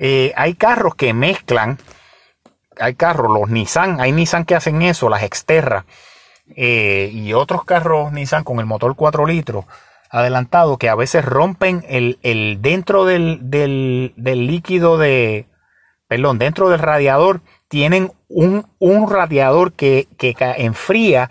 Eh, 0.00 0.32
hay 0.34 0.54
carros 0.54 0.96
que 0.96 1.12
mezclan, 1.12 1.78
hay 2.80 2.96
carros, 2.96 3.30
los 3.30 3.48
Nissan, 3.48 4.00
hay 4.00 4.10
Nissan 4.10 4.44
que 4.44 4.56
hacen 4.56 4.82
eso, 4.82 5.08
las 5.08 5.22
Exterra, 5.22 5.84
eh, 6.56 7.10
y 7.12 7.32
otros 7.32 7.64
carros 7.64 8.10
Nissan 8.10 8.42
con 8.42 8.58
el 8.58 8.66
motor 8.66 8.96
4 8.96 9.24
litros 9.24 9.66
adelantado 10.10 10.78
que 10.78 10.88
a 10.88 10.96
veces 10.96 11.24
rompen 11.24 11.84
el, 11.88 12.18
el 12.24 12.58
dentro 12.60 13.04
del, 13.04 13.38
del, 13.50 14.14
del, 14.16 14.48
líquido 14.48 14.98
de, 14.98 15.46
perdón, 16.08 16.38
dentro 16.38 16.70
del 16.70 16.80
radiador 16.80 17.40
tienen 17.68 18.12
un, 18.28 18.66
un 18.78 19.10
radiador 19.10 19.72
que, 19.72 20.08
que 20.18 20.34
enfría 20.58 21.30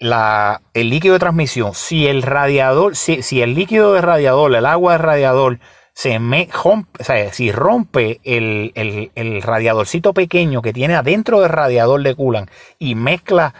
la, 0.00 0.62
el 0.74 0.90
líquido 0.90 1.14
de 1.14 1.20
transmisión. 1.20 1.74
Si 1.74 2.06
el 2.06 2.22
radiador, 2.22 2.96
si, 2.96 3.22
si 3.22 3.42
el 3.42 3.54
líquido 3.54 3.92
de 3.92 4.00
radiador, 4.00 4.54
el 4.54 4.66
agua 4.66 4.92
de 4.92 4.98
radiador, 4.98 5.58
se 5.92 6.18
me 6.18 6.48
rompe, 6.50 7.04
si 7.32 7.52
rompe 7.52 8.20
el, 8.24 8.72
el, 9.14 9.42
radiadorcito 9.42 10.14
pequeño 10.14 10.62
que 10.62 10.72
tiene 10.72 10.94
adentro 10.94 11.40
del 11.40 11.50
radiador 11.50 12.02
de 12.02 12.14
coolant 12.14 12.50
y 12.78 12.94
mezcla 12.94 13.54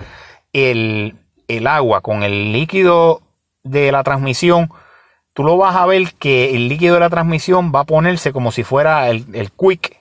el, 0.53 1.17
el 1.49 1.67
agua 1.67 2.01
con 2.01 2.23
el 2.23 2.53
líquido 2.53 3.21
de 3.63 3.93
la 3.93 4.03
transmisión, 4.03 4.71
tú 5.35 5.45
lo 5.45 5.59
vas 5.59 5.77
a 5.77 5.85
ver 5.85 6.15
que 6.15 6.57
el 6.57 6.69
líquido 6.69 6.95
de 6.95 7.01
la 7.01 7.11
transmisión 7.11 7.73
va 7.75 7.81
a 7.81 7.85
ponerse 7.85 8.33
como 8.33 8.53
si 8.53 8.65
fuera 8.65 9.11
el, 9.11 9.27
el 9.35 9.53
quick, 9.53 10.00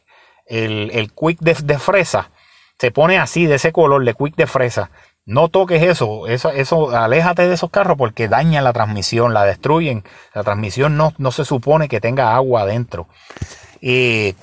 el, 0.49 0.91
el 0.91 1.13
quick 1.13 1.39
de, 1.39 1.55
de, 1.63 1.79
fresa. 1.79 2.31
Se 2.77 2.91
pone 2.91 3.17
así, 3.17 3.45
de 3.45 3.55
ese 3.55 3.71
color, 3.71 4.03
de 4.03 4.13
quick 4.13 4.35
de 4.35 4.47
fresa. 4.47 4.91
No 5.25 5.47
toques 5.47 5.83
eso, 5.83 6.27
eso, 6.27 6.49
eso, 6.51 6.89
aléjate 6.89 7.47
de 7.47 7.53
esos 7.53 7.69
carros 7.69 7.97
porque 7.97 8.27
dañan 8.27 8.63
la 8.63 8.73
transmisión, 8.73 9.33
la 9.33 9.45
destruyen. 9.45 10.03
La 10.33 10.43
transmisión 10.43 10.97
no, 10.97 11.13
no 11.17 11.31
se 11.31 11.45
supone 11.45 11.87
que 11.87 12.01
tenga 12.01 12.35
agua 12.35 12.61
adentro. 12.61 13.07
es 13.79 14.33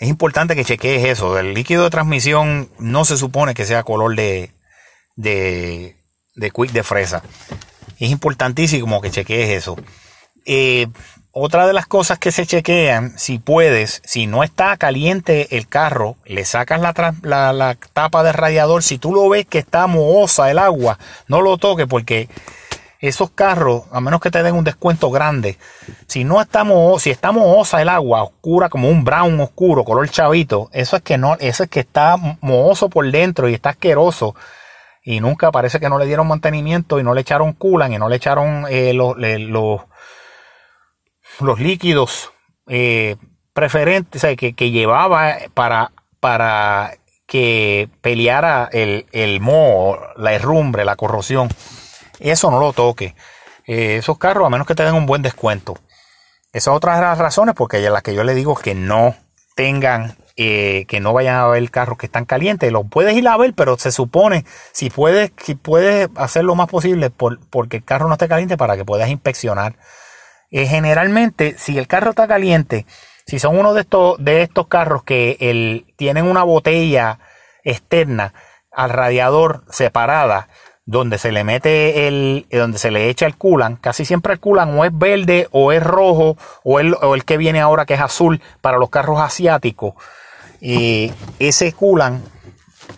importante 0.00 0.54
que 0.54 0.64
chequees 0.64 1.04
eso. 1.04 1.36
El 1.38 1.52
líquido 1.52 1.82
de 1.84 1.90
transmisión 1.90 2.70
no 2.78 3.04
se 3.04 3.16
supone 3.16 3.54
que 3.54 3.64
sea 3.64 3.82
color 3.82 4.14
de, 4.14 4.52
de, 5.16 5.96
de 6.36 6.50
quick 6.50 6.70
de 6.70 6.84
fresa. 6.84 7.22
Es 7.98 8.10
importantísimo 8.10 9.00
que 9.00 9.10
chequees 9.10 9.50
eso. 9.50 9.76
Eh, 10.46 10.86
otra 11.36 11.66
de 11.66 11.72
las 11.72 11.86
cosas 11.86 12.20
que 12.20 12.30
se 12.30 12.46
chequean, 12.46 13.18
si 13.18 13.40
puedes, 13.40 14.00
si 14.04 14.28
no 14.28 14.44
está 14.44 14.76
caliente 14.76 15.56
el 15.56 15.66
carro, 15.66 16.14
le 16.24 16.44
sacas 16.44 16.80
la, 16.80 17.52
la, 17.52 17.76
tapa 17.92 18.22
de 18.22 18.32
radiador. 18.32 18.84
Si 18.84 18.98
tú 18.98 19.12
lo 19.12 19.28
ves 19.28 19.44
que 19.44 19.58
está 19.58 19.88
mohosa 19.88 20.48
el 20.52 20.60
agua, 20.60 20.98
no 21.26 21.42
lo 21.42 21.58
toques 21.58 21.88
porque 21.88 22.28
esos 23.00 23.30
carros, 23.32 23.82
a 23.90 24.00
menos 24.00 24.20
que 24.20 24.30
te 24.30 24.44
den 24.44 24.54
un 24.54 24.62
descuento 24.62 25.10
grande, 25.10 25.58
si 26.06 26.22
no 26.22 26.40
está 26.40 26.64
si 27.00 27.10
está 27.10 27.32
mohosa 27.32 27.82
el 27.82 27.88
agua, 27.88 28.22
oscura 28.22 28.68
como 28.68 28.88
un 28.88 29.02
brown 29.02 29.40
oscuro, 29.40 29.84
color 29.84 30.08
chavito, 30.08 30.70
eso 30.72 30.96
es 30.96 31.02
que 31.02 31.18
no, 31.18 31.34
eso 31.40 31.64
es 31.64 31.68
que 31.68 31.80
está 31.80 32.16
mohoso 32.42 32.88
por 32.88 33.10
dentro 33.10 33.48
y 33.48 33.54
está 33.54 33.70
asqueroso 33.70 34.36
y 35.02 35.18
nunca 35.18 35.50
parece 35.50 35.80
que 35.80 35.88
no 35.88 35.98
le 35.98 36.06
dieron 36.06 36.28
mantenimiento 36.28 37.00
y 37.00 37.02
no 37.02 37.12
le 37.12 37.22
echaron 37.22 37.54
culan 37.54 37.92
y 37.92 37.98
no 37.98 38.08
le 38.08 38.16
echaron 38.16 38.66
eh, 38.70 38.94
los, 38.94 39.16
los, 39.18 39.80
los, 41.40 41.60
líquidos 41.60 42.32
eh, 42.66 43.16
preferentes 43.52 44.24
que, 44.36 44.54
que, 44.54 44.70
llevaba 44.70 45.36
para, 45.54 45.92
para 46.20 46.98
que 47.26 47.88
peleara 48.00 48.68
el, 48.72 49.06
el 49.12 49.40
moho, 49.40 49.98
la 50.16 50.32
herrumbre, 50.32 50.84
la 50.84 50.96
corrosión. 50.96 51.48
Eso 52.20 52.50
no 52.50 52.60
lo 52.60 52.72
toque. 52.72 53.14
Eh, 53.66 53.96
esos 53.96 54.18
carros, 54.18 54.46
a 54.46 54.50
menos 54.50 54.66
que 54.66 54.74
te 54.74 54.84
den 54.84 54.94
un 54.94 55.06
buen 55.06 55.22
descuento. 55.22 55.76
Esas 56.52 56.74
otras 56.74 57.00
las 57.00 57.18
razones 57.18 57.54
porque 57.54 57.80
las 57.80 58.02
que 58.02 58.14
yo 58.14 58.22
le 58.24 58.34
digo 58.34 58.54
que 58.54 58.74
no 58.74 59.16
tengan 59.56 60.16
eh, 60.36 60.84
que 60.88 60.98
no 60.98 61.12
vayan 61.12 61.36
a 61.36 61.46
ver 61.46 61.70
carros 61.70 61.96
que 61.96 62.06
están 62.06 62.24
calientes. 62.24 62.72
Lo 62.72 62.82
puedes 62.84 63.16
ir 63.16 63.26
a 63.28 63.36
ver, 63.36 63.54
pero 63.54 63.78
se 63.78 63.92
supone, 63.92 64.44
si 64.72 64.90
puedes, 64.90 65.32
si 65.36 65.54
puedes 65.54 66.08
hacer 66.16 66.44
lo 66.44 66.56
más 66.56 66.68
posible 66.68 67.10
por, 67.10 67.38
porque 67.50 67.76
el 67.76 67.84
carro 67.84 68.08
no 68.08 68.14
esté 68.14 68.26
caliente 68.26 68.56
para 68.56 68.76
que 68.76 68.84
puedas 68.84 69.08
inspeccionar. 69.08 69.76
Eh, 70.50 70.66
generalmente, 70.66 71.56
si 71.58 71.78
el 71.78 71.86
carro 71.86 72.10
está 72.10 72.28
caliente, 72.28 72.86
si 73.26 73.38
son 73.38 73.58
uno 73.58 73.74
de 73.74 73.82
estos, 73.82 74.22
de 74.22 74.42
estos 74.42 74.68
carros 74.68 75.02
que 75.02 75.36
el, 75.40 75.86
tienen 75.96 76.26
una 76.26 76.42
botella 76.42 77.18
externa 77.64 78.34
al 78.70 78.90
radiador 78.90 79.64
separada, 79.70 80.48
donde 80.86 81.16
se 81.16 81.32
le 81.32 81.44
mete 81.44 82.06
el, 82.08 82.46
donde 82.50 82.78
se 82.78 82.90
le 82.90 83.08
echa 83.08 83.26
el 83.26 83.36
culan, 83.36 83.76
casi 83.76 84.04
siempre 84.04 84.34
el 84.34 84.40
culan 84.40 84.78
o 84.78 84.84
es 84.84 84.96
verde 84.96 85.48
o 85.50 85.72
es 85.72 85.82
rojo 85.82 86.36
o 86.62 86.78
el, 86.78 86.94
o 87.00 87.14
el 87.14 87.24
que 87.24 87.38
viene 87.38 87.60
ahora 87.60 87.86
que 87.86 87.94
es 87.94 88.00
azul 88.00 88.42
para 88.60 88.76
los 88.76 88.90
carros 88.90 89.18
asiáticos 89.20 89.94
y 90.60 91.12
ese 91.38 91.72
culan, 91.72 92.22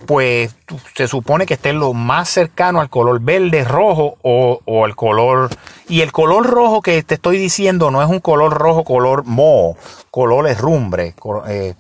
pues 0.07 0.55
se 0.95 1.09
supone 1.09 1.47
que 1.47 1.55
esté 1.55 1.73
lo 1.73 1.93
más 1.93 2.29
cercano 2.29 2.81
al 2.81 2.91
color 2.91 3.21
verde, 3.21 3.65
rojo 3.65 4.17
o, 4.23 4.87
el 4.87 4.95
color... 4.95 5.51
Y 5.89 6.01
el 6.01 6.11
color 6.11 6.47
rojo 6.47 6.83
que 6.83 7.03
te 7.03 7.15
estoy 7.15 7.39
diciendo 7.39 7.91
no 7.91 8.03
es 8.03 8.09
un 8.09 8.21
color 8.21 8.53
rojo, 8.53 8.83
color 8.83 9.25
moho, 9.25 9.77
color 10.11 10.49
herrumbre, 10.49 11.15
eh, 11.47 11.75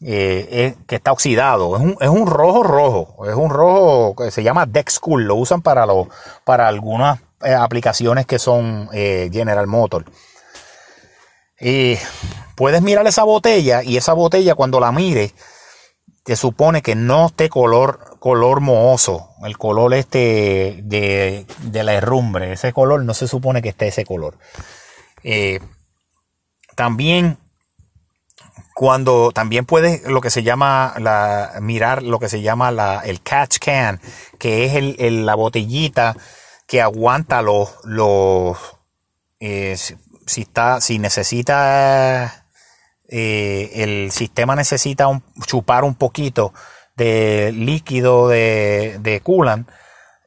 eh, 0.00 0.74
que 0.86 0.96
está 0.96 1.12
oxidado. 1.12 1.76
Es 1.76 1.82
un, 1.82 1.96
es 2.00 2.08
un, 2.08 2.26
rojo 2.26 2.62
rojo, 2.62 3.26
es 3.28 3.34
un 3.34 3.50
rojo 3.50 4.14
que 4.16 4.30
se 4.30 4.42
llama 4.42 4.64
Dexcool, 4.64 5.24
lo 5.24 5.36
usan 5.36 5.60
para, 5.60 5.84
lo, 5.84 6.08
para 6.44 6.66
algunas 6.66 7.20
eh, 7.42 7.52
aplicaciones 7.52 8.24
que 8.24 8.38
son 8.38 8.88
General 8.90 9.66
Motors. 9.66 10.06
Y 11.60 11.96
puedes 12.56 12.82
mirar 12.82 13.06
esa 13.06 13.22
botella 13.22 13.82
y 13.82 13.96
esa 13.96 14.14
botella 14.14 14.54
cuando 14.54 14.80
la 14.80 14.92
mires, 14.92 15.34
te 16.24 16.36
supone 16.36 16.82
que 16.82 16.94
no 16.94 17.26
esté 17.26 17.48
color, 17.48 18.18
color 18.20 18.60
mohoso, 18.60 19.30
el 19.44 19.58
color 19.58 19.94
este 19.94 20.80
de, 20.84 21.46
la 21.72 21.94
herrumbre, 21.94 22.52
ese 22.52 22.72
color 22.72 23.04
no 23.04 23.14
se 23.14 23.26
supone 23.26 23.62
que 23.62 23.70
esté 23.70 23.88
ese 23.88 24.04
color. 24.04 24.38
Eh, 25.24 25.60
también 26.76 27.38
cuando 28.74 29.32
también 29.32 29.66
puedes 29.66 30.02
lo 30.04 30.20
que 30.20 30.30
se 30.30 30.42
llama 30.42 30.94
la, 30.98 31.52
mirar 31.60 32.02
lo 32.02 32.18
que 32.18 32.28
se 32.28 32.40
llama 32.40 32.70
la, 32.70 33.00
el 33.00 33.20
catch 33.20 33.58
can, 33.58 34.00
que 34.38 34.64
es 34.64 34.96
el, 34.98 35.26
la 35.26 35.34
botellita 35.34 36.16
que 36.66 36.80
aguanta 36.80 37.42
los, 37.42 37.70
los 37.84 38.58
eh, 39.40 39.76
si 39.76 40.40
está, 40.40 40.80
si 40.80 40.98
necesita, 40.98 42.41
eh, 43.14 43.70
el 43.74 44.10
sistema 44.10 44.56
necesita 44.56 45.06
chupar 45.44 45.84
un 45.84 45.94
poquito 45.94 46.54
de 46.96 47.52
líquido 47.52 48.26
de, 48.28 48.96
de 49.00 49.20
coolant, 49.20 49.68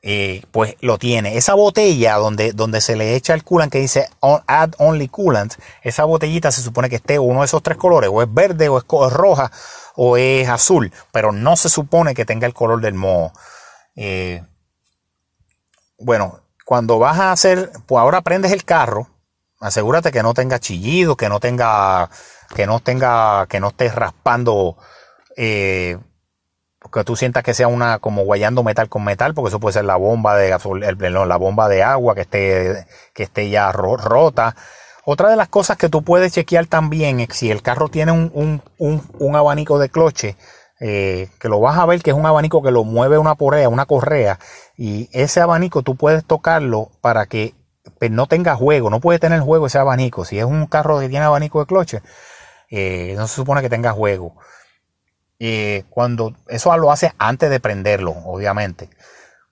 eh, 0.04 0.44
pues 0.52 0.76
lo 0.82 1.00
tiene. 1.00 1.36
Esa 1.36 1.56
botella 1.56 2.18
donde, 2.18 2.54
donde 2.54 2.82
se 2.82 2.96
le 2.96 3.16
echa 3.16 3.34
el 3.34 3.44
coolant 3.44 3.72
que 3.72 3.80
dice 3.80 4.08
add 4.22 4.76
only 4.78 5.08
coolant, 5.08 5.56
esa 5.82 6.04
botellita 6.04 6.52
se 6.52 6.62
supone 6.62 6.88
que 6.88 6.98
esté 6.98 7.18
uno 7.18 7.40
de 7.40 7.46
esos 7.46 7.64
tres 7.64 7.78
colores, 7.78 8.12
o 8.14 8.22
es 8.22 8.32
verde, 8.32 8.70
o 8.70 8.78
es, 8.78 9.14
roja, 9.14 9.52
o 9.96 10.16
es 10.16 10.48
azul, 10.48 10.94
pero 11.12 11.32
no 11.32 11.56
se 11.56 11.70
supone 11.70 12.14
que 12.14 12.24
tenga 12.24 12.46
el 12.46 12.54
color 12.54 12.82
del 12.82 12.94
moho. 12.94 13.34
Eh, 13.96 14.44
bueno, 15.98 16.40
cuando 16.66 17.00
vas 17.00 17.18
a 17.18 17.32
hacer, 17.32 17.72
pues 17.88 18.00
ahora 18.00 18.22
prendes 18.22 18.52
el 18.52 18.64
carro, 18.64 19.10
Asegúrate 19.60 20.12
que 20.12 20.22
no 20.22 20.34
tenga 20.34 20.60
chillido, 20.60 21.16
que 21.16 21.30
no 21.30 21.40
tenga, 21.40 22.10
que 22.54 22.66
no 22.66 22.80
tenga, 22.80 23.46
que 23.48 23.60
no 23.60 23.70
estés 23.70 23.96
raspando, 23.96 24.78
eh, 25.38 25.98
que 26.92 27.04
tú 27.04 27.16
sientas 27.16 27.44
que 27.44 27.54
sea 27.54 27.68
una 27.68 28.00
como 28.00 28.24
guayando 28.24 28.64
metal 28.64 28.90
con 28.90 29.04
metal, 29.04 29.34
porque 29.34 29.50
eso 29.50 29.60
puede 29.60 29.74
ser 29.74 29.86
la 29.86 29.96
bomba 29.96 30.36
de 30.36 30.50
la 30.50 31.38
bomba 31.38 31.68
de 31.70 31.84
agua 31.84 32.16
que 32.16 32.22
esté, 32.22 32.86
que 33.14 33.24
esté 33.24 33.50
ya 33.50 33.72
rota. 33.72 34.56
Otra 35.06 35.30
de 35.30 35.36
las 35.36 35.50
cosas 35.50 35.78
que 35.78 35.90
tú 35.90 36.04
puedes 36.04 36.34
chequear 36.34 36.66
también 36.66 37.20
es 37.20 37.30
si 37.34 37.52
el 37.52 37.62
carro 37.62 37.90
tiene 37.90 38.12
un, 38.12 38.32
un, 38.80 39.02
un, 39.20 39.36
abanico 39.36 39.78
de 39.78 39.90
cloche, 39.90 40.36
eh, 40.80 41.30
que 41.40 41.48
lo 41.48 41.60
vas 41.60 41.78
a 41.78 41.86
ver 41.86 42.02
que 42.02 42.10
es 42.10 42.16
un 42.16 42.26
abanico 42.26 42.64
que 42.64 42.72
lo 42.72 42.84
mueve 42.84 43.18
una 43.20 43.36
porea, 43.36 43.70
una 43.70 43.86
correa, 43.86 44.40
y 44.76 45.10
ese 45.14 45.42
abanico 45.42 45.84
tú 45.84 45.96
puedes 45.96 46.26
tocarlo 46.26 46.90
para 47.02 47.28
que 47.28 47.54
pues, 48.00 48.10
no 48.10 48.26
tenga 48.26 48.56
juego, 48.56 48.90
no 48.90 49.00
puede 49.00 49.20
tener 49.20 49.42
juego 49.42 49.68
ese 49.68 49.78
abanico. 49.78 50.26
Si 50.26 50.40
es 50.40 50.46
un 50.46 50.66
carro 50.66 51.00
que 51.00 51.10
tiene 51.10 51.26
abanico 51.26 51.60
de 51.60 51.66
cloche, 51.68 52.02
eh, 52.70 53.14
no 53.18 53.28
se 53.28 53.36
supone 53.36 53.62
que 53.62 53.70
tenga 53.70 53.92
juego. 53.92 54.36
eh, 55.40 55.84
cuando 55.90 56.34
eso 56.48 56.76
lo 56.78 56.92
hace 56.92 57.14
antes 57.18 57.50
de 57.50 57.60
prenderlo, 57.60 58.12
obviamente. 58.26 58.90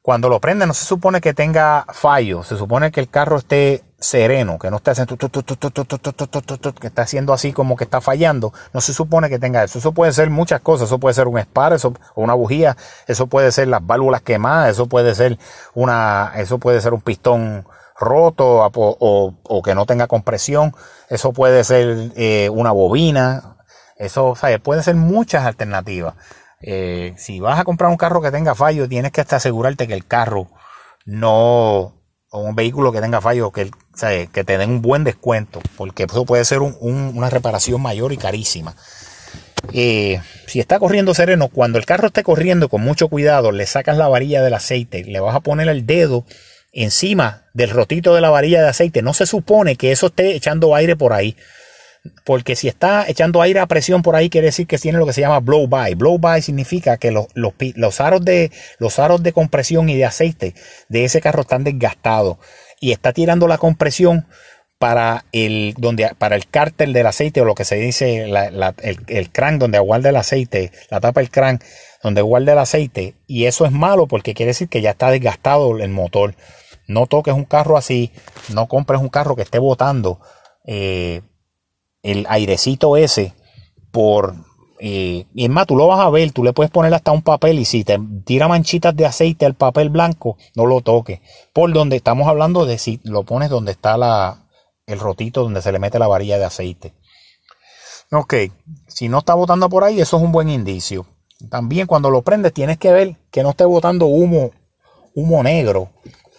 Cuando 0.01 0.27
lo 0.29 0.41
prende 0.41 0.65
no 0.67 0.74
se 0.74 0.86
supone 0.86 1.22
que 1.22 1.34
tenga 1.34 1.86
fallo, 1.93 2.43
se 2.43 2.58
supone 2.58 2.91
que 2.91 3.00
el 3.00 3.10
carro 3.10 3.38
esté 3.38 3.84
sereno, 4.00 4.60
que 4.60 4.70
no 4.70 4.77
esté 4.77 4.91
haciendo 4.91 5.17
que 5.17 6.88
está 6.88 7.03
haciendo 7.03 7.32
así 7.32 7.53
como 7.53 7.77
que 7.77 7.86
está 7.86 8.01
fallando, 8.01 8.53
no 8.74 8.82
se 8.82 8.93
supone 8.93 9.29
que 9.29 9.39
tenga 9.39 9.63
eso. 9.63 9.79
Eso 9.79 9.93
puede 9.93 10.12
ser 10.12 10.29
muchas 10.29 10.60
cosas, 10.62 10.89
eso 10.89 11.00
puede 11.00 11.13
ser 11.13 11.27
un 11.27 11.39
spar, 11.39 11.72
eso 11.74 11.93
o 12.15 12.22
una 12.22 12.34
bujía, 12.34 12.75
eso 13.08 13.27
puede 13.27 13.51
ser 13.53 13.70
las 13.70 13.86
válvulas 13.86 14.22
quemadas, 14.22 14.72
eso 14.72 14.88
puede 14.88 15.15
ser 15.15 15.38
una 15.74 16.34
eso 16.36 16.58
puede 16.60 16.82
ser 16.82 16.93
un 16.93 17.01
pistón 17.01 17.65
roto 18.00 18.66
o, 18.66 19.34
o, 19.44 19.62
que 19.62 19.76
no 19.76 19.86
tenga 19.86 20.08
compresión, 20.08 20.76
eso 21.10 21.34
puede 21.34 21.64
ser 21.64 22.12
eh, 22.16 22.50
una 22.50 22.72
bobina, 22.72 23.58
eso, 23.98 24.36
¿sabes? 24.36 24.60
Puede 24.60 24.84
ser 24.84 24.96
muchas 24.96 25.46
alternativas. 25.46 26.16
Eh, 26.62 27.14
si 27.18 27.40
vas 27.40 27.60
a 27.60 27.64
comprar 27.64 27.92
un 27.92 27.98
carro 27.98 28.22
que 28.22 28.32
tenga 28.32 28.56
fallo, 28.56 28.88
tienes 28.88 29.12
que 29.12 29.22
hasta 29.22 29.36
asegurarte 29.36 29.88
que 29.88 29.94
el 29.94 30.06
carro 30.06 30.48
no, 31.06 31.94
o 32.32 32.40
un 32.40 32.56
vehículo 32.56 32.92
que 32.92 33.02
tenga 33.02 33.22
fallo, 33.22 33.52
que, 33.52 33.70
que 34.32 34.44
te 34.44 34.58
den 34.58 34.70
un 34.70 34.82
buen 34.82 35.04
descuento, 35.04 35.62
porque 35.78 36.04
eso 36.04 36.26
puede 36.26 36.46
ser 36.46 36.62
una 36.62 37.30
reparación 37.30 37.82
mayor 37.82 38.14
y 38.14 38.18
carísima. 38.18 38.76
Eh, 39.72 40.20
si 40.48 40.60
está 40.60 40.80
corriendo 40.80 41.14
sereno, 41.14 41.48
cuando 41.48 41.78
el 41.78 41.86
carro 41.86 42.08
esté 42.08 42.24
corriendo 42.24 42.68
con 42.68 42.82
mucho 42.82 43.08
cuidado, 43.08 43.52
le 43.52 43.66
sacas 43.66 43.98
la 43.98 44.08
varilla 44.08 44.42
del 44.42 44.54
aceite, 44.54 45.04
le 45.06 45.20
vas 45.20 45.36
a 45.36 45.40
poner 45.40 45.70
el 45.70 45.86
dedo 45.86 46.26
encima 46.74 47.46
del 47.53 47.70
rotito 47.70 48.13
de 48.13 48.22
la 48.22 48.30
varilla 48.30 48.62
de 48.62 48.70
aceite. 48.70 49.01
No 49.01 49.13
se 49.13 49.25
supone 49.25 49.75
que 49.75 49.92
eso 49.92 50.08
esté 50.08 50.36
echando 50.36 50.75
aire 50.75 50.96
por 50.96 51.13
ahí. 51.13 51.38
Porque 52.25 52.58
si 52.58 52.68
está 52.68 53.06
echando 53.08 53.42
aire 53.42 53.62
a 53.62 53.65
presión 53.65 54.01
por 54.01 54.18
ahí, 54.18 54.30
quiere 54.30 54.48
decir 54.48 54.68
que 54.68 54.77
tiene 54.77 54.98
lo 54.98 55.06
que 55.06 55.13
se 55.13 55.22
llama 55.22 55.39
blow 55.39 55.68
by. 55.68 55.96
Blow 55.96 56.18
by 56.18 56.42
significa 56.42 56.98
que 56.98 57.12
los, 57.12 57.27
los, 57.34 58.01
aros 58.01 58.25
de, 58.25 58.51
los 58.77 59.00
aros 59.00 59.24
de 59.24 59.32
compresión 59.32 59.88
y 59.88 59.96
de 59.96 60.03
aceite 60.03 60.53
de 60.89 61.06
ese 61.06 61.22
carro 61.22 61.42
están 61.44 61.63
desgastados 61.63 62.38
y 62.82 62.92
está 62.92 63.13
tirando 63.13 63.48
la 63.48 63.58
compresión 63.58 64.27
para 64.80 65.24
el, 65.32 65.75
donde, 65.77 66.12
para 66.18 66.36
el 66.36 66.44
del 66.92 67.08
aceite 67.08 67.39
o 67.39 67.46
lo 67.46 67.56
que 67.56 67.63
se 67.63 67.77
dice 67.77 68.24
el, 68.24 68.36
el 69.08 69.30
crank 69.32 69.60
donde 69.60 69.80
guarda 69.80 70.10
el 70.10 70.18
aceite, 70.18 70.74
la 70.89 71.00
tapa 71.00 71.22
del 71.22 71.30
crank 71.30 71.63
donde 72.03 72.22
guarda 72.22 72.51
el 72.51 72.60
aceite. 72.60 73.15
Y 73.25 73.46
eso 73.46 73.65
es 73.65 73.72
malo 73.72 74.08
porque 74.08 74.34
quiere 74.34 74.50
decir 74.50 74.68
que 74.68 74.82
ya 74.82 74.92
está 74.92 75.10
desgastado 75.10 75.80
el 75.80 75.89
motor. 75.89 76.36
No 76.88 77.08
toques 77.08 77.34
un 77.34 77.46
carro 77.46 77.78
así, 77.78 78.12
no 78.54 78.68
compres 78.68 79.02
un 79.02 79.10
carro 79.10 79.36
que 79.36 79.42
esté 79.42 79.60
botando. 79.60 80.20
Eh, 80.66 81.22
el 82.02 82.25
airecito 82.30 82.98
ese 82.98 83.34
por... 83.92 84.36
Eh, 84.86 85.28
y 85.34 85.46
es 85.46 85.50
más, 85.50 85.66
tú 85.66 85.78
lo 85.78 85.88
vas 85.88 86.02
a 86.02 86.10
ver, 86.10 86.34
tú 86.34 86.44
le 86.44 86.52
puedes 86.52 86.70
poner 86.70 86.94
hasta 86.94 87.13
un 87.13 87.22
papel 87.22 87.58
y 87.58 87.63
si 87.63 87.86
te 87.86 87.98
tira 88.25 88.50
manchitas 88.50 88.94
de 88.94 89.06
aceite 89.06 89.46
al 89.46 89.54
papel 89.54 89.90
blanco, 89.90 90.38
no 90.56 90.66
lo 90.66 90.82
toques. 90.82 91.22
Por 91.54 91.72
donde 91.72 91.96
estamos 91.96 92.28
hablando 92.28 92.66
de 92.66 92.78
si 92.78 93.00
lo 93.04 93.24
pones 93.24 93.50
donde 93.50 93.72
está 93.72 93.98
la, 93.98 94.50
el 94.86 95.00
rotito 95.00 95.44
donde 95.44 95.62
se 95.62 95.72
le 95.72 95.80
mete 95.80 96.00
la 96.00 96.08
varilla 96.08 96.38
de 96.38 96.44
aceite. 96.44 96.94
Ok, 98.12 98.34
si 98.88 99.08
no 99.08 99.20
está 99.20 99.36
botando 99.36 99.70
por 99.70 99.86
ahí, 99.86 100.02
eso 100.02 100.18
es 100.18 100.24
un 100.24 100.34
buen 100.34 100.50
indicio. 100.50 101.06
También 101.50 101.88
cuando 101.88 102.10
lo 102.10 102.22
prendes 102.22 102.54
tienes 102.54 102.78
que 102.78 102.92
ver 102.92 103.16
que 103.32 103.42
no 103.42 103.52
esté 103.52 103.63
botando 103.63 104.08
humo, 104.08 104.52
humo 105.16 105.44
negro 105.44 105.90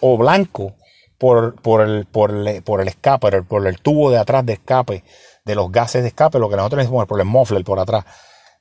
o 0.07 0.17
blanco 0.17 0.75
por, 1.17 1.59
por, 1.61 1.81
el, 1.81 2.05
por, 2.05 2.29
el, 2.29 2.61
por 2.61 2.79
el 2.79 2.87
escape, 2.87 3.41
por 3.41 3.65
el 3.65 3.81
tubo 3.81 4.11
de 4.11 4.19
atrás 4.19 4.45
de 4.45 4.53
escape 4.53 5.03
de 5.43 5.55
los 5.55 5.71
gases 5.71 6.03
de 6.03 6.09
escape, 6.09 6.37
lo 6.37 6.47
que 6.49 6.55
nosotros 6.55 6.79
decimos 6.83 7.07
por 7.07 7.19
el 7.19 7.25
muffler 7.25 7.63
por 7.63 7.79
atrás. 7.79 8.05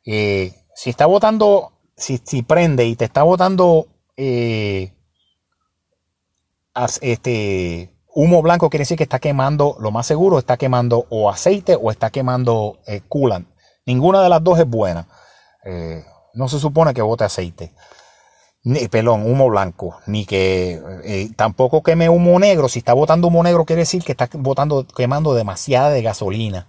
Eh, 0.07 0.55
si 0.75 0.91
está 0.91 1.05
botando, 1.05 1.73
si, 1.97 2.19
prende 2.43 2.87
y 2.87 2.97
te 2.97 3.05
está 3.05 3.23
botando 3.23 3.89
eh, 4.17 4.95
este 7.03 7.95
humo 8.15 8.41
blanco, 8.41 8.71
quiere 8.71 8.83
decir 8.83 8.97
que 8.97 9.05
está 9.05 9.19
quemando, 9.19 9.77
lo 9.81 9.91
más 9.91 10.07
seguro, 10.07 10.39
está 10.39 10.57
quemando 10.57 11.07
o 11.11 11.31
aceite 11.31 11.77
o 11.81 11.91
está 11.91 12.11
quemando 12.11 12.79
eh, 12.87 13.03
coolant. 13.07 13.49
Ninguna 13.85 14.23
de 14.23 14.31
las 14.31 14.43
dos 14.43 14.59
es 14.59 14.67
buena. 14.67 15.09
no 16.33 16.49
se 16.49 16.59
supone 16.59 16.95
que 16.95 17.03
bote 17.03 17.25
aceite. 17.25 17.75
Ni, 18.65 18.89
pelón, 18.89 19.31
humo 19.31 19.49
blanco, 19.51 19.99
ni 20.07 20.25
que 20.25 21.31
tampoco 21.37 21.83
queme 21.83 22.09
humo 22.09 22.39
negro. 22.39 22.69
Si 22.69 22.79
está 22.79 22.95
botando 22.95 23.29
humo 23.29 23.43
negro, 23.43 23.65
quiere 23.67 23.83
decir 23.83 24.03
que 24.03 24.13
está 24.13 24.29
botando, 24.33 24.87
quemando 24.87 25.35
demasiada 25.35 25.91
de 25.91 26.03
gasolina. 26.03 26.67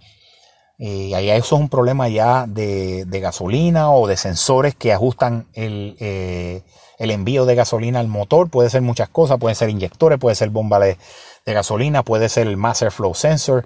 Y 0.78 1.14
ahí 1.14 1.30
eso 1.30 1.56
es 1.56 1.62
un 1.62 1.70
problema 1.70 2.10
ya 2.10 2.46
de, 2.48 3.06
gasolina 3.22 3.92
o 3.92 4.08
de 4.08 4.18
sensores 4.18 4.76
que 4.76 4.92
ajustan 4.92 5.48
eh, 5.54 6.64
el, 6.98 7.12
envío 7.12 7.46
de 7.46 7.56
gasolina 7.56 8.00
al 8.02 8.08
motor. 8.08 8.50
Puede 8.50 8.70
ser 8.70 8.82
muchas 8.82 9.08
cosas, 9.08 9.38
pueden 9.40 9.56
ser 9.56 9.70
inyectores, 9.70 10.20
puede 10.20 10.36
ser 10.36 10.50
bomba 10.50 10.80
de, 10.80 10.98
gasolina, 11.46 12.04
puede 12.04 12.28
ser 12.28 12.48
el 12.48 12.58
Master 12.58 12.92
Flow 12.92 13.14
Sensor, 13.14 13.66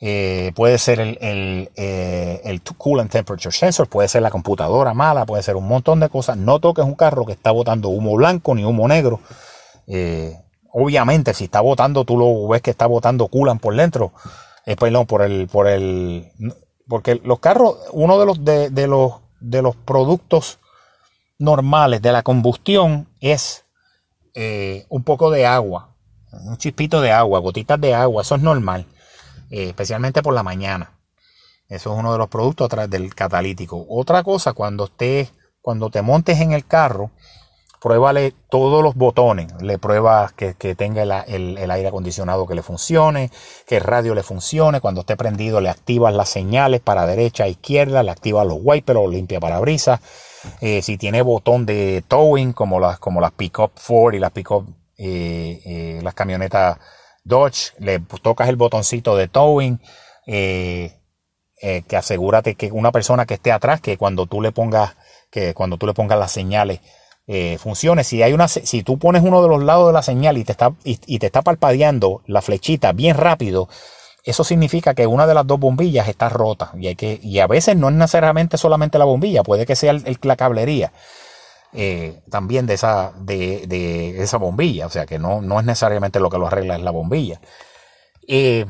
eh, 0.00 0.52
puede 0.54 0.78
ser 0.78 1.00
el, 1.00 1.18
el, 1.20 1.70
eh, 1.76 2.40
el, 2.44 2.62
Coolant 2.62 3.10
Temperature 3.10 3.54
Sensor, 3.54 3.88
puede 3.88 4.08
ser 4.08 4.22
la 4.22 4.30
computadora 4.30 4.94
mala, 4.94 5.26
puede 5.26 5.42
ser 5.42 5.56
un 5.56 5.68
montón 5.68 6.00
de 6.00 6.08
cosas. 6.08 6.36
No 6.36 6.58
toques 6.58 6.84
un 6.84 6.94
carro 6.94 7.26
que 7.26 7.32
está 7.32 7.50
botando 7.50 7.88
humo 7.88 8.14
blanco 8.16 8.54
ni 8.54 8.64
humo 8.64 8.88
negro. 8.88 9.20
obviamente, 10.72 11.34
si 11.34 11.44
está 11.44 11.60
botando, 11.60 12.04
tú 12.04 12.16
lo 12.16 12.48
ves 12.48 12.62
que 12.62 12.70
está 12.70 12.86
botando 12.86 13.28
coolant 13.28 13.60
por 13.60 13.74
dentro 13.76 14.12
eh, 14.66 14.76
perdón, 14.76 15.06
por 15.06 15.22
el, 15.22 15.48
por 15.48 15.66
el, 15.66 16.30
porque 16.88 17.20
los 17.24 17.40
carros, 17.40 17.76
uno 17.92 18.18
de 18.18 18.26
los, 18.26 18.44
de, 18.44 18.86
los, 18.86 19.14
de 19.40 19.62
los 19.62 19.76
productos 19.76 20.58
normales 21.38 22.02
de 22.02 22.12
la 22.12 22.22
combustión 22.22 23.08
es 23.20 23.64
eh, 24.34 24.86
un 24.88 25.02
poco 25.02 25.30
de 25.30 25.46
agua, 25.46 25.96
un 26.30 26.56
chispito 26.58 27.00
de 27.00 27.10
agua, 27.10 27.40
gotitas 27.40 27.80
de 27.80 27.94
agua, 27.94 28.22
eso 28.22 28.34
es 28.34 28.42
normal, 28.42 28.86
eh, 29.50 29.68
especialmente 29.68 30.22
por 30.22 30.34
la 30.34 30.42
mañana. 30.42 30.98
Eso 31.68 31.92
es 31.92 31.98
uno 31.98 32.12
de 32.12 32.18
los 32.18 32.28
productos 32.28 32.68
del 32.88 33.14
catalítico. 33.14 33.86
Otra 33.88 34.22
cosa, 34.24 34.52
cuando 34.54 34.86
estés, 34.86 35.32
cuando 35.60 35.90
te 35.90 36.02
montes 36.02 36.40
en 36.40 36.52
el 36.52 36.66
carro, 36.66 37.10
pruébale 37.80 38.34
todos 38.50 38.82
los 38.82 38.94
botones, 38.94 39.50
le 39.62 39.78
pruebas 39.78 40.32
que, 40.32 40.54
tenga 40.74 41.02
el, 41.22 41.70
aire 41.70 41.88
acondicionado 41.88 42.46
que 42.46 42.54
le 42.54 42.62
funcione, 42.62 43.30
que 43.66 43.78
el 43.78 43.82
radio 43.82 44.14
le 44.14 44.22
funcione, 44.22 44.80
cuando 44.80 45.00
esté 45.00 45.16
prendido 45.16 45.60
le 45.60 45.70
activas 45.70 46.14
las 46.14 46.28
señales 46.28 46.80
para 46.80 47.06
derecha 47.06 47.46
e 47.46 47.50
izquierda, 47.50 48.02
le 48.02 48.10
activas 48.10 48.46
los 48.46 48.58
wipers 48.60 48.98
o 48.98 49.08
limpia 49.08 49.40
parabrisas, 49.40 50.00
eh, 50.60 50.82
si 50.82 50.98
tiene 50.98 51.22
botón 51.22 51.66
de 51.66 52.04
towing 52.06 52.52
como 52.52 52.80
las, 52.80 52.98
como 52.98 53.20
las 53.20 53.32
Pickup 53.32 53.72
Ford 53.76 54.14
y 54.14 54.18
las 54.18 54.32
Pickup, 54.32 54.68
eh, 54.98 55.60
eh, 55.64 56.00
las 56.02 56.14
camionetas 56.14 56.78
Dodge, 57.24 57.72
le 57.78 58.00
tocas 58.22 58.48
el 58.48 58.56
botoncito 58.56 59.16
de 59.16 59.28
towing, 59.28 59.80
que 60.26 60.96
asegúrate 61.96 62.54
que 62.54 62.72
una 62.72 62.92
persona 62.92 63.26
que 63.26 63.34
esté 63.34 63.52
atrás, 63.52 63.80
que 63.80 63.96
cuando 63.96 64.26
tú 64.26 64.40
le 64.40 64.52
pongas, 64.52 64.96
que 65.30 65.54
cuando 65.54 65.76
tú 65.76 65.86
le 65.86 65.94
pongas 65.94 66.18
las 66.18 66.32
señales, 66.32 66.80
eh, 67.32 67.58
funcione. 67.58 68.02
Si 68.02 68.24
hay 68.24 68.32
una, 68.32 68.48
si 68.48 68.82
tú 68.82 68.98
pones 68.98 69.22
uno 69.22 69.40
de 69.40 69.48
los 69.48 69.62
lados 69.62 69.86
de 69.86 69.92
la 69.92 70.02
señal 70.02 70.36
y 70.36 70.42
te 70.42 70.50
está, 70.50 70.72
y, 70.82 70.96
te 70.96 71.26
está 71.26 71.42
parpadeando 71.42 72.22
la 72.26 72.42
flechita 72.42 72.90
bien 72.92 73.16
rápido, 73.16 73.68
eso 74.24 74.42
significa 74.42 74.94
que 74.94 75.06
una 75.06 75.28
de 75.28 75.34
las 75.34 75.46
dos 75.46 75.60
bombillas 75.60 76.08
está 76.08 76.28
rota. 76.28 76.72
Y, 76.76 76.88
hay 76.88 76.96
que, 76.96 77.20
y 77.22 77.38
a 77.38 77.46
veces 77.46 77.76
no 77.76 77.88
es 77.88 77.94
necesariamente 77.94 78.58
solamente 78.58 78.98
la 78.98 79.04
bombilla, 79.04 79.44
puede 79.44 79.64
que 79.64 79.76
sea 79.76 79.92
el, 79.92 80.18
la 80.22 80.34
cablería 80.34 80.92
eh, 81.72 82.20
también 82.30 82.66
de 82.66 82.74
esa, 82.74 83.12
de, 83.16 83.66
de, 83.66 84.22
esa 84.22 84.38
bombilla. 84.38 84.86
O 84.86 84.90
sea 84.90 85.06
que 85.06 85.18
no, 85.18 85.40
no 85.40 85.60
es 85.60 85.66
necesariamente 85.66 86.20
lo 86.20 86.30
que 86.30 86.38
lo 86.38 86.46
arregla 86.46 86.76
es 86.76 86.82
la 86.82 86.90
bombilla. 86.90 87.40
Eh, 88.26 88.66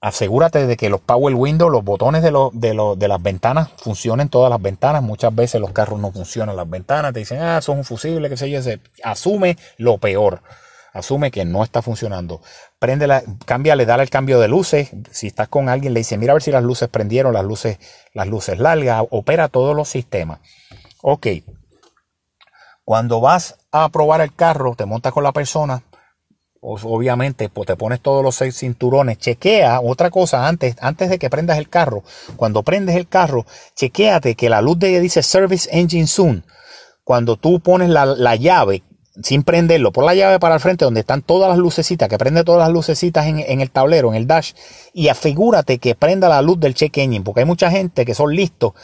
asegúrate 0.00 0.66
de 0.66 0.76
que 0.76 0.90
los 0.90 1.00
power 1.00 1.34
windows, 1.34 1.72
los 1.72 1.84
botones 1.84 2.22
de, 2.22 2.32
de, 2.52 2.94
de, 2.96 3.08
las 3.08 3.22
ventanas 3.22 3.68
funcionen 3.78 4.28
todas 4.28 4.50
las 4.50 4.60
ventanas. 4.60 5.02
Muchas 5.02 5.34
veces 5.34 5.60
los 5.60 5.72
carros 5.72 6.00
no 6.00 6.10
funcionan 6.12 6.56
las 6.56 6.68
ventanas, 6.68 7.12
te 7.12 7.20
dicen, 7.20 7.40
ah, 7.40 7.60
son 7.60 7.78
un 7.78 7.84
fusible, 7.84 8.28
qué 8.28 8.36
sé 8.36 8.50
yo. 8.50 8.60
Asume 9.04 9.56
lo 9.78 9.98
peor. 9.98 10.42
Asume 10.92 11.30
que 11.30 11.46
no 11.46 11.62
está 11.64 11.80
funcionando. 11.80 12.42
Préndela, 12.78 13.22
cámbiale, 13.46 13.86
dale 13.86 14.02
el 14.02 14.10
cambio 14.10 14.38
de 14.38 14.48
luces. 14.48 14.90
Si 15.10 15.26
estás 15.26 15.48
con 15.48 15.70
alguien, 15.70 15.94
le 15.94 16.00
dice, 16.00 16.18
mira 16.18 16.32
a 16.32 16.34
ver 16.34 16.42
si 16.42 16.50
las 16.50 16.62
luces 16.62 16.88
prendieron, 16.90 17.32
las 17.32 17.44
luces, 17.44 17.78
las 18.12 18.26
luces 18.26 18.58
largas. 18.58 19.04
Opera 19.10 19.48
todos 19.48 19.74
los 19.74 19.88
sistemas. 19.88 20.40
Ok. 21.00 21.28
Cuando 22.84 23.20
vas 23.20 23.56
a 23.70 23.88
probar 23.90 24.20
el 24.20 24.34
carro, 24.34 24.74
te 24.74 24.86
montas 24.86 25.12
con 25.12 25.22
la 25.22 25.32
persona, 25.32 25.82
obviamente 26.62 27.48
pues 27.48 27.66
te 27.66 27.76
pones 27.76 28.00
todos 28.00 28.22
los 28.24 28.36
seis 28.36 28.56
cinturones, 28.56 29.18
chequea 29.18 29.80
otra 29.80 30.10
cosa 30.10 30.48
antes, 30.48 30.76
antes 30.80 31.10
de 31.10 31.18
que 31.18 31.30
prendas 31.30 31.58
el 31.58 31.68
carro, 31.68 32.02
cuando 32.36 32.62
prendes 32.62 32.96
el 32.96 33.08
carro, 33.08 33.46
chequeate 33.76 34.34
que 34.34 34.48
la 34.48 34.62
luz 34.62 34.78
de 34.78 34.90
ella 34.90 35.00
dice 35.00 35.22
Service 35.22 35.68
Engine 35.72 36.06
Soon. 36.06 36.44
Cuando 37.04 37.36
tú 37.36 37.58
pones 37.58 37.88
la, 37.88 38.36
llave, 38.36 38.84
sin 39.22 39.42
prenderlo, 39.42 39.90
por 39.90 40.04
la 40.04 40.14
llave 40.14 40.38
para 40.38 40.54
el 40.54 40.60
frente 40.60 40.84
donde 40.84 41.00
están 41.00 41.22
todas 41.22 41.48
las 41.48 41.58
lucecitas, 41.58 42.08
que 42.08 42.16
prende 42.16 42.44
todas 42.44 42.60
las 42.60 42.72
lucecitas 42.72 43.26
en, 43.26 43.40
en, 43.40 43.60
el 43.60 43.72
tablero, 43.72 44.10
en 44.10 44.14
el 44.14 44.28
dash, 44.28 44.52
y 44.92 45.08
asegúrate 45.08 45.78
que 45.78 45.96
prenda 45.96 46.28
la 46.28 46.42
luz 46.42 46.60
del 46.60 46.74
check 46.74 46.96
engine, 46.98 47.24
porque 47.24 47.40
hay 47.40 47.46
mucha 47.46 47.72
gente 47.72 48.04
que 48.04 48.14
son 48.14 48.34
listos 48.36 48.74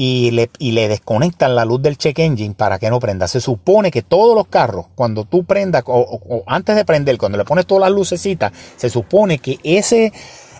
y 0.00 0.30
le, 0.30 0.48
y 0.60 0.70
le 0.70 0.86
desconectan 0.86 1.56
la 1.56 1.64
luz 1.64 1.82
del 1.82 1.98
check 1.98 2.20
engine 2.20 2.54
para 2.54 2.78
que 2.78 2.88
no 2.88 3.00
prenda. 3.00 3.26
Se 3.26 3.40
supone 3.40 3.90
que 3.90 4.02
todos 4.02 4.36
los 4.36 4.46
carros, 4.46 4.86
cuando 4.94 5.24
tú 5.24 5.42
prendas, 5.42 5.82
o, 5.86 6.44
antes 6.46 6.76
de 6.76 6.84
prender, 6.84 7.18
cuando 7.18 7.36
le 7.36 7.44
pones 7.44 7.66
todas 7.66 7.80
las 7.80 7.90
lucecitas, 7.90 8.52
se 8.76 8.90
supone 8.90 9.40
que 9.40 9.58
ese, 9.64 10.12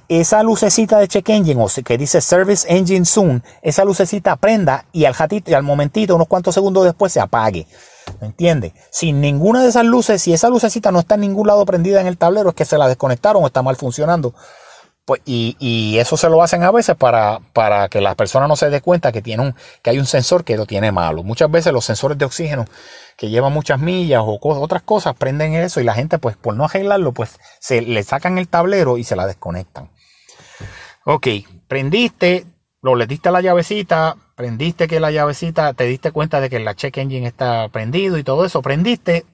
esa 0.08 0.42
lucecita 0.42 0.98
de 0.98 1.06
check 1.06 1.28
engine, 1.28 1.62
o 1.62 1.68
que 1.84 1.96
dice 1.96 2.20
service 2.20 2.66
engine 2.68 3.04
soon, 3.04 3.44
esa 3.62 3.84
lucecita 3.84 4.34
prenda 4.34 4.86
y 4.92 5.04
al 5.04 5.14
y 5.46 5.54
al 5.54 5.62
momentito, 5.62 6.16
unos 6.16 6.26
cuantos 6.26 6.52
segundos 6.52 6.84
después, 6.84 7.12
se 7.12 7.20
apague. 7.20 7.68
¿Me 8.20 8.26
entiendes? 8.26 8.72
Sin 8.90 9.20
ninguna 9.20 9.62
de 9.62 9.68
esas 9.68 9.84
luces, 9.84 10.20
si 10.20 10.32
esa 10.32 10.48
lucecita 10.48 10.90
no 10.90 10.98
está 10.98 11.14
en 11.14 11.20
ningún 11.20 11.46
lado 11.46 11.64
prendida 11.64 12.00
en 12.00 12.08
el 12.08 12.18
tablero, 12.18 12.48
es 12.48 12.54
que 12.56 12.64
se 12.64 12.76
la 12.76 12.88
desconectaron 12.88 13.44
o 13.44 13.46
está 13.46 13.62
mal 13.62 13.76
funcionando. 13.76 14.34
Pues, 15.08 15.22
y, 15.24 15.96
eso 15.96 16.18
se 16.18 16.28
lo 16.28 16.42
hacen 16.42 16.64
a 16.64 16.70
veces 16.70 16.94
para, 16.94 17.40
para 17.54 17.88
que 17.88 18.02
la 18.02 18.14
persona 18.14 18.46
no 18.46 18.56
se 18.56 18.68
dé 18.68 18.82
cuenta 18.82 19.10
que, 19.10 19.22
que 19.22 19.88
hay 19.88 19.98
un 19.98 20.04
sensor 20.04 20.44
que 20.44 20.58
lo 20.58 20.66
tiene 20.66 20.92
malo. 20.92 21.22
Muchas 21.22 21.50
veces 21.50 21.72
los 21.72 21.86
sensores 21.86 22.18
de 22.18 22.26
oxígeno 22.26 22.66
que 23.16 23.30
llevan 23.30 23.54
muchas 23.54 23.80
millas 23.80 24.20
o 24.22 24.38
otras 24.42 24.82
cosas 24.82 25.14
prenden 25.16 25.54
eso 25.54 25.80
y 25.80 25.84
la 25.84 25.94
gente 25.94 26.18
pues 26.18 26.36
por 26.36 26.54
no 26.56 26.66
arreglarlo 26.66 27.12
pues 27.12 27.40
se 27.58 27.80
le 27.80 28.02
sacan 28.02 28.36
el 28.36 28.48
tablero 28.48 28.98
y 28.98 29.04
se 29.04 29.16
la 29.16 29.26
desconectan. 29.26 29.90
Ok, 31.06 31.26
prendiste, 31.68 32.44
lo 32.82 32.94
le 32.94 33.06
diste 33.06 33.30
la 33.30 33.40
llavecita, 33.40 34.14
prendiste 34.36 34.88
que 34.88 35.00
la 35.00 35.10
llavecita, 35.10 35.72
te 35.72 35.84
diste 35.84 36.12
cuenta 36.12 36.42
de 36.42 36.50
que 36.50 36.58
la 36.58 36.74
check 36.74 36.98
engine 36.98 37.26
está 37.26 37.70
prendido 37.70 38.18
y 38.18 38.24
todo 38.24 38.44
eso, 38.44 38.60
prendiste, 38.60 39.24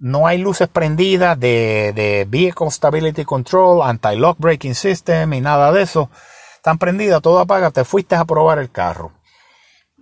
no 0.00 0.26
hay 0.26 0.38
luces 0.38 0.66
prendidas 0.66 1.38
de, 1.38 1.92
de 1.94 2.26
Vehicle 2.28 2.70
Stability 2.70 3.24
Control, 3.24 3.82
Anti-Lock 3.82 4.38
Braking 4.38 4.74
System 4.74 5.32
y 5.34 5.40
nada 5.42 5.70
de 5.72 5.82
eso. 5.82 6.10
Están 6.56 6.78
prendidas, 6.78 7.22
todo 7.22 7.38
apaga, 7.38 7.70
te 7.70 7.84
fuiste 7.84 8.16
a 8.16 8.24
probar 8.24 8.58
el 8.58 8.70
carro. 8.70 9.12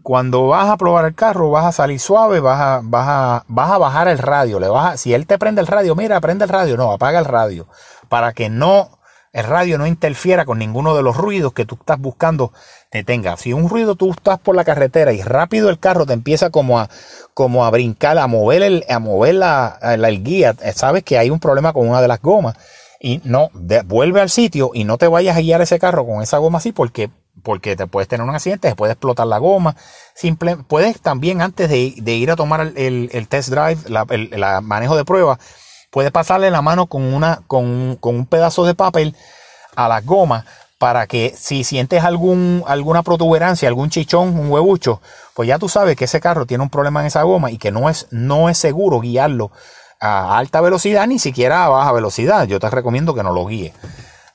Cuando 0.03 0.47
vas 0.47 0.71
a 0.71 0.77
probar 0.77 1.05
el 1.05 1.15
carro, 1.15 1.51
vas 1.51 1.67
a 1.67 1.73
salir 1.73 1.99
suave, 1.99 2.39
vas 2.39 2.61
a, 2.61 2.81
vas 2.83 3.07
a, 3.09 3.45
vas 3.49 3.71
a 3.71 3.79
bajar 3.79 4.09
el 4.09 4.19
radio. 4.19 4.61
Le 4.61 4.69
vas 4.69 5.01
si 5.01 5.13
él 5.13 5.27
te 5.27 5.37
prende 5.37 5.61
el 5.61 5.67
radio, 5.67 5.97
mira, 5.97 6.21
prende 6.21 6.45
el 6.45 6.49
radio. 6.49 6.77
No, 6.77 6.93
apaga 6.93 7.19
el 7.19 7.25
radio. 7.25 7.67
Para 8.09 8.33
que 8.33 8.49
no 8.49 8.98
el 9.39 9.45
radio 9.45 9.79
no 9.79 9.87
interfiera 9.87 10.45
con 10.45 10.59
ninguno 10.59 10.97
de 10.97 11.03
los 11.03 11.17
ruidos 11.17 11.53
que 11.53 11.65
tú 11.65 11.77
estás 11.79 11.99
buscando 11.99 12.53
te 12.91 13.05
tenga. 13.05 13.37
Si 13.37 13.53
un 13.53 13.69
ruido 13.69 13.95
tú 13.95 14.11
estás 14.11 14.39
por 14.41 14.57
la 14.57 14.65
carretera 14.65 15.13
y 15.13 15.23
rápido 15.23 15.71
el 15.71 15.79
carro 15.79 16.07
te 16.07 16.13
empieza 16.13 16.51
como 16.51 16.81
a, 16.81 16.89
como 17.35 17.65
a 17.65 17.71
brincar, 17.71 18.19
a 18.19 18.27
mover, 18.27 18.63
el, 18.63 18.85
a 18.89 18.99
mover 18.99 19.37
la, 19.37 19.79
el 19.81 20.25
guía, 20.25 20.57
eh, 20.63 20.73
sabes 20.75 21.05
que 21.05 21.19
hay 21.19 21.31
un 21.31 21.39
problema 21.39 21.73
con 21.73 21.89
una 21.89 22.03
de 22.03 22.09
las 22.09 22.21
gomas 22.21 22.57
y 23.01 23.21
no, 23.23 23.51
vuelve 23.85 24.21
al 24.21 24.29
sitio 24.29 24.73
y 24.75 24.83
no 24.83 24.99
te 24.99 25.07
vayas 25.07 25.37
a 25.37 25.41
guiar 25.41 25.61
ese 25.61 25.79
carro 25.79 26.05
con 26.05 26.21
esa 26.21 26.39
goma 26.39 26.59
así 26.59 26.73
porque, 26.73 27.11
porque 27.45 27.77
te 27.77 27.87
puedes 27.87 28.09
tener 28.09 28.27
un 28.27 28.35
accidente, 28.35 28.71
te 28.71 28.75
puede 28.75 28.95
explotar 28.95 29.29
la 29.29 29.39
goma. 29.39 29.77
Simple, 30.17 30.57
puedes 30.57 31.01
también 31.01 31.43
antes 31.43 31.69
de, 31.69 32.13
ir 32.13 32.31
a 32.33 32.35
tomar 32.35 32.73
el, 32.75 33.29
test 33.29 33.51
drive, 33.51 33.79
el 34.11 34.45
manejo 34.63 34.97
de 34.97 35.05
prueba, 35.05 35.39
puede 35.91 36.11
pasarle 36.11 36.51
la 36.51 36.63
mano 36.63 36.87
con, 36.87 37.03
una, 37.03 37.43
con, 37.47 37.97
con 37.97 38.15
un 38.15 38.27
pedazo 38.27 38.65
de 38.65 38.75
papel 38.75 39.15
a 39.77 39.89
la 39.89 40.01
goma 40.01 40.45
para 40.79 41.07
que 41.09 41.35
si 41.37 41.65
sientes 41.65 42.05
algún, 42.05 42.63
alguna 42.67 43.03
protuberancia, 43.03 43.69
algún 43.69 43.91
chichón, 43.91 44.39
un 44.39 44.51
huevucho, 44.51 45.01
pues 45.35 45.49
ya 45.49 45.59
tú 45.59 45.69
sabes 45.69 45.97
que 45.97 46.05
ese 46.05 46.21
carro 46.21 46.47
tiene 46.47 46.63
un 46.63 46.71
problema 46.71 47.01
en 47.01 47.07
esa 47.07 47.23
goma 47.25 47.51
y 47.51 47.59
que 47.59 47.73
no 47.73 47.89
es, 47.91 48.07
no 48.11 48.49
es 48.49 48.59
seguro 48.59 49.01
guiarlo 49.01 49.51
a 50.01 50.39
alta 50.39 50.61
velocidad, 50.61 51.07
ni 51.09 51.19
siquiera 51.19 51.65
a 51.65 51.69
baja 51.69 51.93
velocidad. 51.93 52.47
Yo 52.47 52.61
te 52.61 52.71
recomiendo 52.71 53.15
que 53.15 53.25
no 53.25 53.33
lo 53.33 53.47
guíes, 53.47 53.75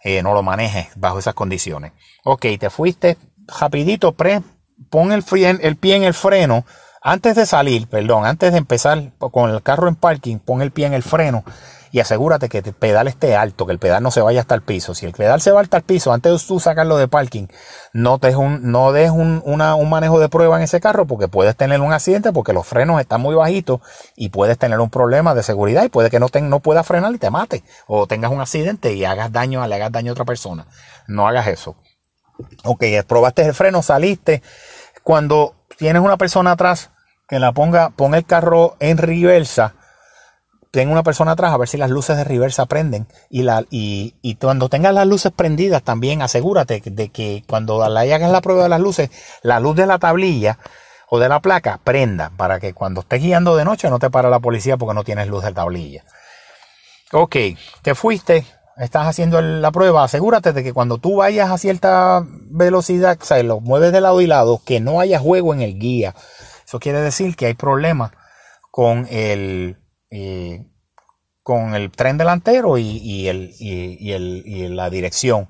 eh, 0.03 0.21
no 0.21 0.33
lo 0.33 0.43
manejes 0.43 0.87
bajo 0.95 1.19
esas 1.19 1.33
condiciones. 1.33 1.93
Ok, 2.25 2.45
te 2.59 2.69
fuiste 2.69 3.17
rapidito, 3.47 4.11
pre, 4.11 4.41
pon 4.89 5.13
el, 5.13 5.23
el 5.61 5.75
pie 5.77 5.95
en 5.95 6.03
el 6.03 6.13
freno, 6.13 6.65
antes 7.03 7.35
de 7.35 7.45
salir, 7.45 7.87
perdón, 7.87 8.25
antes 8.25 8.53
de 8.53 8.57
empezar 8.57 9.11
con 9.17 9.49
el 9.49 9.61
carro 9.61 9.89
en 9.89 9.95
parking, 9.95 10.39
pon 10.39 10.61
el 10.61 10.71
pie 10.71 10.85
en 10.85 10.93
el 10.93 11.03
freno 11.03 11.43
y 11.91 11.99
asegúrate 11.99 12.49
que 12.49 12.59
el 12.59 12.73
pedal 12.73 13.07
esté 13.07 13.35
alto, 13.35 13.67
que 13.67 13.71
el 13.71 13.77
pedal 13.77 14.01
no 14.01 14.09
se 14.09 14.21
vaya 14.21 14.39
hasta 14.39 14.55
el 14.55 14.63
piso. 14.63 14.95
Si 14.95 15.05
el 15.05 15.11
pedal 15.11 15.41
se 15.41 15.51
va 15.51 15.61
hasta 15.61 15.77
el 15.77 15.83
piso, 15.83 16.11
antes 16.11 16.31
de 16.31 16.47
tú 16.47 16.59
sacarlo 16.59 16.97
de 16.97 17.07
parking, 17.07 17.47
no 17.93 18.19
un, 18.35 18.71
no 18.71 18.91
des 18.93 19.11
un, 19.11 19.43
un 19.45 19.89
manejo 19.89 20.19
de 20.19 20.27
prueba 20.27 20.57
en 20.57 20.63
ese 20.63 20.81
carro 20.81 21.05
porque 21.05 21.27
puedes 21.27 21.55
tener 21.55 21.81
un 21.81 21.93
accidente 21.93 22.31
porque 22.31 22.51
los 22.51 22.65
frenos 22.65 22.99
están 22.99 23.21
muy 23.21 23.35
bajitos 23.35 23.81
y 24.15 24.29
puedes 24.29 24.57
tener 24.57 24.79
un 24.79 24.89
problema 24.89 25.35
de 25.35 25.43
seguridad 25.43 25.83
y 25.83 25.89
puede 25.89 26.09
que 26.09 26.19
no, 26.19 26.29
te, 26.29 26.41
no 26.41 26.61
puedas 26.61 26.87
frenar 26.87 27.13
y 27.13 27.19
te 27.19 27.29
mate 27.29 27.63
o 27.85 28.07
tengas 28.07 28.31
un 28.31 28.41
accidente 28.41 28.93
y 28.93 29.05
hagas 29.05 29.31
daño, 29.31 29.67
le 29.67 29.75
hagas 29.75 29.91
daño 29.91 30.11
a 30.11 30.13
otra 30.13 30.25
persona. 30.25 30.65
No 31.07 31.27
hagas 31.27 31.45
eso. 31.45 31.75
Ok, 32.63 32.85
probaste 33.05 33.45
el 33.45 33.53
freno, 33.53 33.83
saliste. 33.83 34.41
Cuando 35.03 35.53
tienes 35.77 36.01
una 36.01 36.17
persona 36.17 36.53
atrás, 36.53 36.89
que 37.33 37.39
la 37.39 37.51
ponga, 37.51 37.89
pon 37.89 38.13
el 38.13 38.25
carro 38.25 38.75
en 38.79 38.99
reversa, 38.99 39.73
ten 40.69 40.89
una 40.89 41.01
persona 41.01 41.31
atrás 41.31 41.51
a 41.51 41.57
ver 41.57 41.67
si 41.67 41.77
las 41.77 41.89
luces 41.89 42.15
de 42.15 42.23
reversa 42.23 42.67
prenden 42.67 43.07
y, 43.27 43.41
la, 43.41 43.65
y, 43.71 44.13
y 44.21 44.35
cuando 44.35 44.69
tengas 44.69 44.93
las 44.93 45.07
luces 45.07 45.31
prendidas 45.35 45.81
también 45.81 46.21
asegúrate 46.21 46.83
de 46.85 47.09
que 47.09 47.43
cuando 47.47 47.89
la 47.89 48.01
hagas 48.01 48.29
la 48.29 48.41
prueba 48.41 48.61
de 48.61 48.69
las 48.69 48.79
luces, 48.79 49.09
la 49.41 49.59
luz 49.59 49.75
de 49.75 49.87
la 49.87 49.97
tablilla 49.97 50.59
o 51.09 51.17
de 51.17 51.27
la 51.27 51.39
placa 51.39 51.79
prenda 51.83 52.29
para 52.37 52.59
que 52.59 52.75
cuando 52.75 53.01
estés 53.01 53.19
guiando 53.19 53.55
de 53.55 53.65
noche 53.65 53.89
no 53.89 53.97
te 53.97 54.11
para 54.11 54.29
la 54.29 54.39
policía 54.39 54.77
porque 54.77 54.93
no 54.93 55.03
tienes 55.03 55.27
luz 55.27 55.43
de 55.43 55.53
tablilla. 55.53 56.03
Ok, 57.13 57.35
te 57.81 57.95
fuiste, 57.95 58.45
estás 58.77 59.07
haciendo 59.07 59.41
la 59.41 59.71
prueba, 59.71 60.03
asegúrate 60.03 60.53
de 60.53 60.63
que 60.63 60.71
cuando 60.71 60.99
tú 60.99 61.15
vayas 61.15 61.49
a 61.49 61.57
cierta 61.57 62.23
velocidad, 62.27 63.17
o 63.19 63.25
sea, 63.25 63.41
lo 63.41 63.59
mueves 63.59 63.91
de 63.91 64.01
lado 64.01 64.21
y 64.21 64.27
lado, 64.27 64.61
que 64.63 64.79
no 64.79 64.99
haya 64.99 65.17
juego 65.17 65.55
en 65.55 65.61
el 65.61 65.79
guía 65.79 66.13
eso 66.73 66.79
quiere 66.79 67.01
decir 67.01 67.35
que 67.35 67.45
hay 67.45 67.53
problemas 67.53 68.13
con 68.71 69.05
el, 69.11 69.77
eh, 70.09 70.65
con 71.43 71.75
el 71.75 71.91
tren 71.91 72.17
delantero 72.17 72.79
y, 72.79 73.27
el, 73.27 73.53
y, 73.59 74.67
la 74.69 74.89
dirección, 74.89 75.49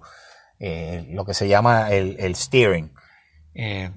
eh, 0.60 1.08
lo 1.12 1.24
que 1.24 1.34
se 1.34 1.48
llama 1.48 1.92
el, 1.92 2.36
steering. 2.36 2.94
Eh, 3.54 3.92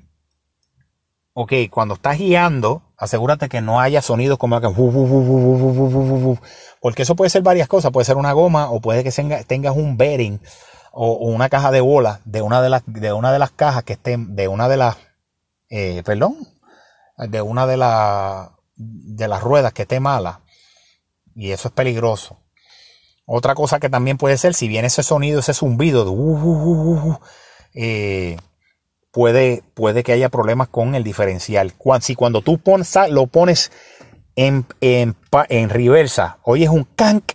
ok, 1.33 1.53
cuando 1.69 1.95
estás 1.95 2.17
guiando, 2.17 2.95
asegúrate 2.97 3.49
que 3.49 3.61
no 3.61 3.81
haya 3.81 4.03
sonidos 4.03 4.39
como 4.39 4.61
que... 4.61 4.69
Porque 6.81 7.03
eso 7.03 7.17
puede 7.17 7.31
ser 7.31 7.43
varias 7.43 7.67
cosas, 7.67 7.91
puede 7.91 8.05
ser 8.05 8.19
una 8.19 8.35
goma 8.35 8.71
o 8.71 8.81
puede 8.81 9.03
que 9.03 9.11
tengas 9.49 9.75
un 9.75 9.97
bearing 9.97 10.41
o, 10.93 11.15
una 11.27 11.49
caja 11.49 11.73
de 11.73 11.81
bola 11.81 12.21
de 12.25 12.41
una 12.41 12.63
de 12.63 12.69
las, 12.69 12.85
de 12.87 13.13
una 13.13 13.33
de 13.33 13.41
las 13.41 13.51
cajas 13.51 13.83
que 13.83 13.95
estén, 13.95 14.37
de 14.37 14.47
una 14.47 14.69
de 14.69 14.77
las, 14.77 14.97
perdón, 16.05 16.37
de 17.17 17.43
una 17.43 17.67
de, 17.67 17.77
de 18.77 19.29
las 19.29 19.43
ruedas 19.43 19.73
que 19.73 19.83
esté 19.83 20.01
mala. 20.01 20.43
Y 21.35 21.51
eso 21.51 21.69
es 21.69 21.75
peligroso. 21.75 22.39
Otra 23.27 23.55
cosa 23.55 23.81
que 23.81 23.91
también 23.91 24.19
puede 24.19 24.39
ser, 24.39 24.55
si 24.55 24.69
viene 24.69 24.87
ese 24.87 25.03
sonido, 25.03 25.41
ese 25.41 25.53
zumbido 25.53 26.11
uh, 26.11 26.39
uh, 26.39 27.11
uh, 27.11 27.21
eh, 27.75 28.37
puede, 29.11 29.65
puede 29.75 30.05
que 30.05 30.13
haya 30.13 30.29
problemas 30.29 30.69
con 30.69 30.95
el 30.95 31.03
diferencial. 31.03 31.75
si 32.01 32.15
cuando 32.15 32.41
tú 32.41 32.59
pones, 32.59 32.95
lo 33.11 33.27
pones 33.27 33.73
en, 34.37 34.67
en, 34.81 35.17
en 35.49 35.71
reversa, 35.71 36.39
oyes 36.43 36.69
un 36.69 36.85
cank, 36.85 37.33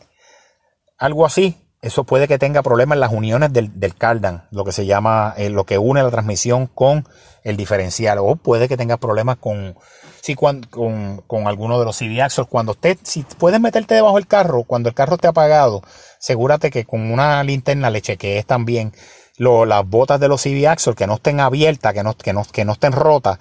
algo 0.97 1.25
así, 1.25 1.60
eso 1.81 2.03
puede 2.03 2.27
que 2.27 2.37
tenga 2.37 2.61
problemas 2.61 2.95
en 2.95 2.99
las 2.99 3.11
uniones 3.11 3.51
del, 3.51 3.79
del 3.79 3.95
cardan, 3.95 4.47
lo 4.51 4.63
que 4.63 4.71
se 4.71 4.85
llama, 4.85 5.33
eh, 5.37 5.49
lo 5.49 5.65
que 5.65 5.79
une 5.79 6.03
la 6.03 6.11
transmisión 6.11 6.67
con 6.67 7.07
el 7.43 7.57
diferencial, 7.57 8.19
o 8.19 8.35
puede 8.35 8.67
que 8.67 8.77
tenga 8.77 8.97
problemas 8.97 9.37
con, 9.37 9.75
si, 10.21 10.35
con, 10.35 10.61
con, 10.61 11.47
alguno 11.47 11.79
de 11.79 11.85
los 11.85 11.95
CD 11.95 12.21
axles. 12.21 12.47
Cuando 12.47 12.73
usted, 12.73 12.99
si 13.01 13.23
puedes 13.23 13.59
meterte 13.59 13.95
debajo 13.95 14.17
del 14.17 14.27
carro, 14.27 14.63
cuando 14.63 14.89
el 14.89 14.95
carro 14.95 15.15
esté 15.15 15.27
apagado, 15.27 15.81
asegúrate 16.19 16.69
que 16.69 16.85
con 16.85 17.11
una 17.11 17.43
linterna 17.43 17.89
le 17.89 18.01
chequees 18.01 18.45
también 18.45 18.93
lo, 19.37 19.65
las 19.65 19.83
botas 19.87 20.19
de 20.19 20.27
los 20.27 20.41
CD 20.41 20.67
axles 20.67 20.95
que 20.95 21.07
no 21.07 21.15
estén 21.15 21.39
abiertas, 21.39 21.93
que 21.93 22.03
no, 22.03 22.15
que 22.15 22.31
no, 22.31 22.43
que 22.45 22.63
no 22.63 22.73
estén 22.73 22.91
rotas. 22.91 23.39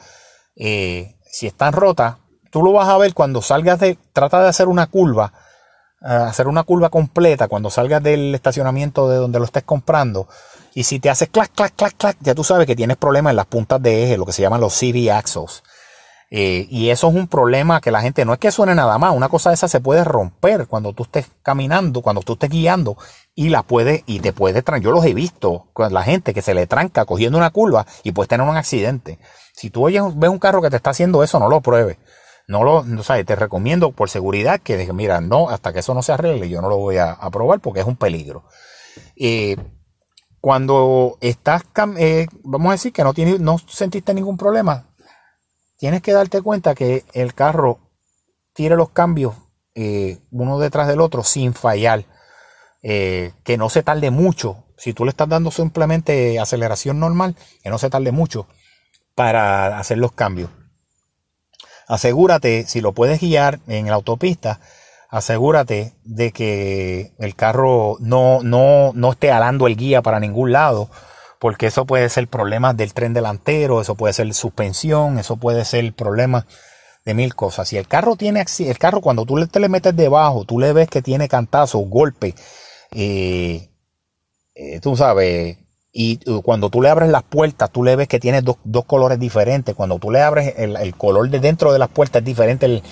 Eh, 0.57 1.16
si 1.31 1.46
están 1.46 1.74
rotas, 1.74 2.16
tú 2.50 2.62
lo 2.62 2.72
vas 2.72 2.88
a 2.88 2.96
ver 2.96 3.12
cuando 3.12 3.42
salgas 3.42 3.81
de, 3.81 3.98
trata 4.14 4.42
de 4.42 4.48
hacer 4.48 4.68
una 4.68 4.87
curva 4.87 5.35
hacer 6.00 6.48
una 6.48 6.62
curva 6.62 6.88
completa 6.88 7.48
cuando 7.48 7.70
salgas 7.70 8.02
del 8.02 8.34
estacionamiento 8.34 9.08
de 9.08 9.16
donde 9.16 9.38
lo 9.38 9.44
estés 9.44 9.64
comprando. 9.64 10.28
Y 10.74 10.84
si 10.84 11.00
te 11.00 11.10
haces 11.10 11.28
clac, 11.28 11.52
clac, 11.52 11.74
clac, 11.74 11.94
clac, 11.96 12.16
ya 12.20 12.34
tú 12.34 12.44
sabes 12.44 12.66
que 12.66 12.76
tienes 12.76 12.96
problemas 12.96 13.30
en 13.32 13.36
las 13.36 13.46
puntas 13.46 13.82
de 13.82 14.04
eje, 14.04 14.16
lo 14.16 14.26
que 14.26 14.32
se 14.32 14.42
llaman 14.42 14.60
los 14.60 14.74
CV 14.74 15.10
axles. 15.10 15.62
Eh, 16.32 16.68
y 16.70 16.90
eso 16.90 17.08
es 17.08 17.14
un 17.16 17.26
problema 17.26 17.80
que 17.80 17.90
la 17.90 18.02
gente 18.02 18.24
no 18.24 18.32
es 18.32 18.38
que 18.38 18.52
suene 18.52 18.76
nada 18.76 18.96
más, 18.98 19.12
una 19.16 19.28
cosa 19.28 19.50
de 19.50 19.54
esa 19.54 19.66
se 19.66 19.80
puede 19.80 20.04
romper 20.04 20.68
cuando 20.68 20.92
tú 20.92 21.02
estés 21.02 21.26
caminando, 21.42 22.02
cuando 22.02 22.22
tú 22.22 22.34
estés 22.34 22.50
guiando 22.50 22.96
y 23.34 23.48
la 23.48 23.64
puede 23.64 24.04
y 24.06 24.20
te 24.20 24.32
puede 24.32 24.62
yo 24.80 24.92
los 24.92 25.04
he 25.04 25.12
visto 25.12 25.66
con 25.72 25.92
la 25.92 26.04
gente 26.04 26.32
que 26.32 26.40
se 26.40 26.54
le 26.54 26.68
tranca 26.68 27.04
cogiendo 27.04 27.36
una 27.36 27.50
curva 27.50 27.84
y 28.04 28.12
puedes 28.12 28.28
tener 28.28 28.46
un 28.46 28.56
accidente. 28.56 29.18
Si 29.52 29.70
tú 29.70 29.84
oyes, 29.84 30.04
ves 30.14 30.30
un 30.30 30.38
carro 30.38 30.62
que 30.62 30.70
te 30.70 30.76
está 30.76 30.90
haciendo 30.90 31.24
eso, 31.24 31.40
no 31.40 31.48
lo 31.48 31.60
pruebes. 31.60 31.98
No 32.50 32.64
lo, 32.64 32.78
o 32.78 33.02
sea, 33.04 33.22
te 33.24 33.36
recomiendo 33.36 33.92
por 33.92 34.10
seguridad 34.10 34.60
que 34.60 34.92
mira, 34.92 35.20
no, 35.20 35.48
hasta 35.50 35.72
que 35.72 35.78
eso 35.78 35.94
no 35.94 36.02
se 36.02 36.12
arregle, 36.12 36.48
yo 36.48 36.60
no 36.60 36.68
lo 36.68 36.78
voy 36.78 36.96
a, 36.96 37.16
probar 37.30 37.60
porque 37.60 37.78
es 37.78 37.86
un 37.86 37.94
peligro. 37.96 38.42
cuando 40.40 41.16
estás, 41.20 41.62
eh, 41.96 42.26
vamos 42.42 42.70
a 42.70 42.72
decir 42.72 42.92
que 42.92 43.04
no, 43.04 43.14
tiene, 43.14 43.38
no 43.38 43.58
sentiste 43.58 44.14
ningún 44.14 44.36
problema, 44.36 44.88
tienes 45.78 46.02
que 46.02 46.12
darte 46.12 46.42
cuenta 46.42 46.74
que 46.74 47.04
el 47.12 47.34
carro 47.34 47.78
tire 48.52 48.74
los 48.74 48.90
cambios 48.90 49.34
eh, 49.76 50.18
uno 50.32 50.58
detrás 50.58 50.88
del 50.88 51.00
otro 51.00 51.22
sin 51.22 51.54
fallar. 51.54 52.04
Eh, 52.82 53.32
que 53.44 53.58
no 53.58 53.68
se 53.68 53.82
tarde 53.82 54.10
mucho. 54.10 54.64
Si 54.76 54.94
tú 54.94 55.04
le 55.04 55.10
estás 55.10 55.28
dando 55.28 55.50
simplemente 55.50 56.40
aceleración 56.40 56.98
normal, 56.98 57.36
que 57.62 57.70
no 57.70 57.78
se 57.78 57.90
tarde 57.90 58.10
mucho 58.10 58.48
para 59.14 59.78
hacer 59.78 59.98
los 59.98 60.12
cambios. 60.12 60.50
Asegúrate, 61.90 62.66
si 62.68 62.81
lo 62.81 62.92
puedes 62.92 63.20
guiar 63.20 63.59
en 63.66 63.87
la 63.87 63.94
autopista, 63.94 64.61
asegúrate 65.09 65.94
de 66.05 66.31
que 66.31 67.11
el 67.18 67.35
carro 67.35 67.96
no, 67.98 68.44
no, 68.44 68.92
no 68.94 69.11
esté 69.11 69.33
alando 69.33 69.66
el 69.66 69.74
guía 69.74 70.00
para 70.00 70.20
ningún 70.20 70.53
lado, 70.53 70.88
porque 71.40 71.66
eso 71.66 71.87
puede 71.87 72.09
ser 72.09 72.29
problemas 72.29 72.76
del 72.76 72.94
tren 72.94 73.12
delantero, 73.12 73.81
eso 73.81 73.96
puede 73.96 74.12
ser 74.12 74.33
suspensión, 74.35 75.18
eso 75.18 75.37
puede 75.37 75.64
ser 75.64 75.92
problemas 75.92 76.44
de 77.05 77.14
mil 77.14 77.35
cosas. 77.35 77.66
Si 77.66 77.76
el 77.76 77.88
carro 77.88 78.14
tiene 78.14 78.44
el 78.61 78.79
carro 78.79 79.00
cuando 79.00 79.26
tú 79.26 79.44
te 79.48 79.59
le 79.59 79.68
metes 79.68 79.96
debajo, 79.96 80.44
tú 80.44 80.61
le 80.61 80.72
ves 80.72 80.88
que 80.88 81.03
tiene 81.03 81.29
cantazo, 81.29 81.79
golpe, 81.81 82.37
eh, 82.92 83.68
eh, 84.55 84.79
tú 84.79 84.96
sabes, 84.96 85.59
y 85.92 86.18
cuando 86.42 86.70
tú 86.70 86.83
le 86.83 86.88
abres 86.88 87.09
las 87.09 87.24
puertas, 87.24 87.70
tú 87.70 87.83
le 87.83 87.96
ves 87.96 88.07
que 88.07 88.20
tiene 88.20 88.42
dos, 88.42 88.57
colores 88.87 89.18
diferentes. 89.18 89.74
Cuando 89.74 89.98
tú 89.98 90.11
le 90.11 90.22
abres 90.22 90.55
el, 90.57 90.94
color 90.94 91.29
de 91.31 91.40
dentro 91.40 91.72
de 91.72 91.81
las 91.81 91.88
puertas 91.88 92.20
es 92.20 92.26
diferente 92.26 92.83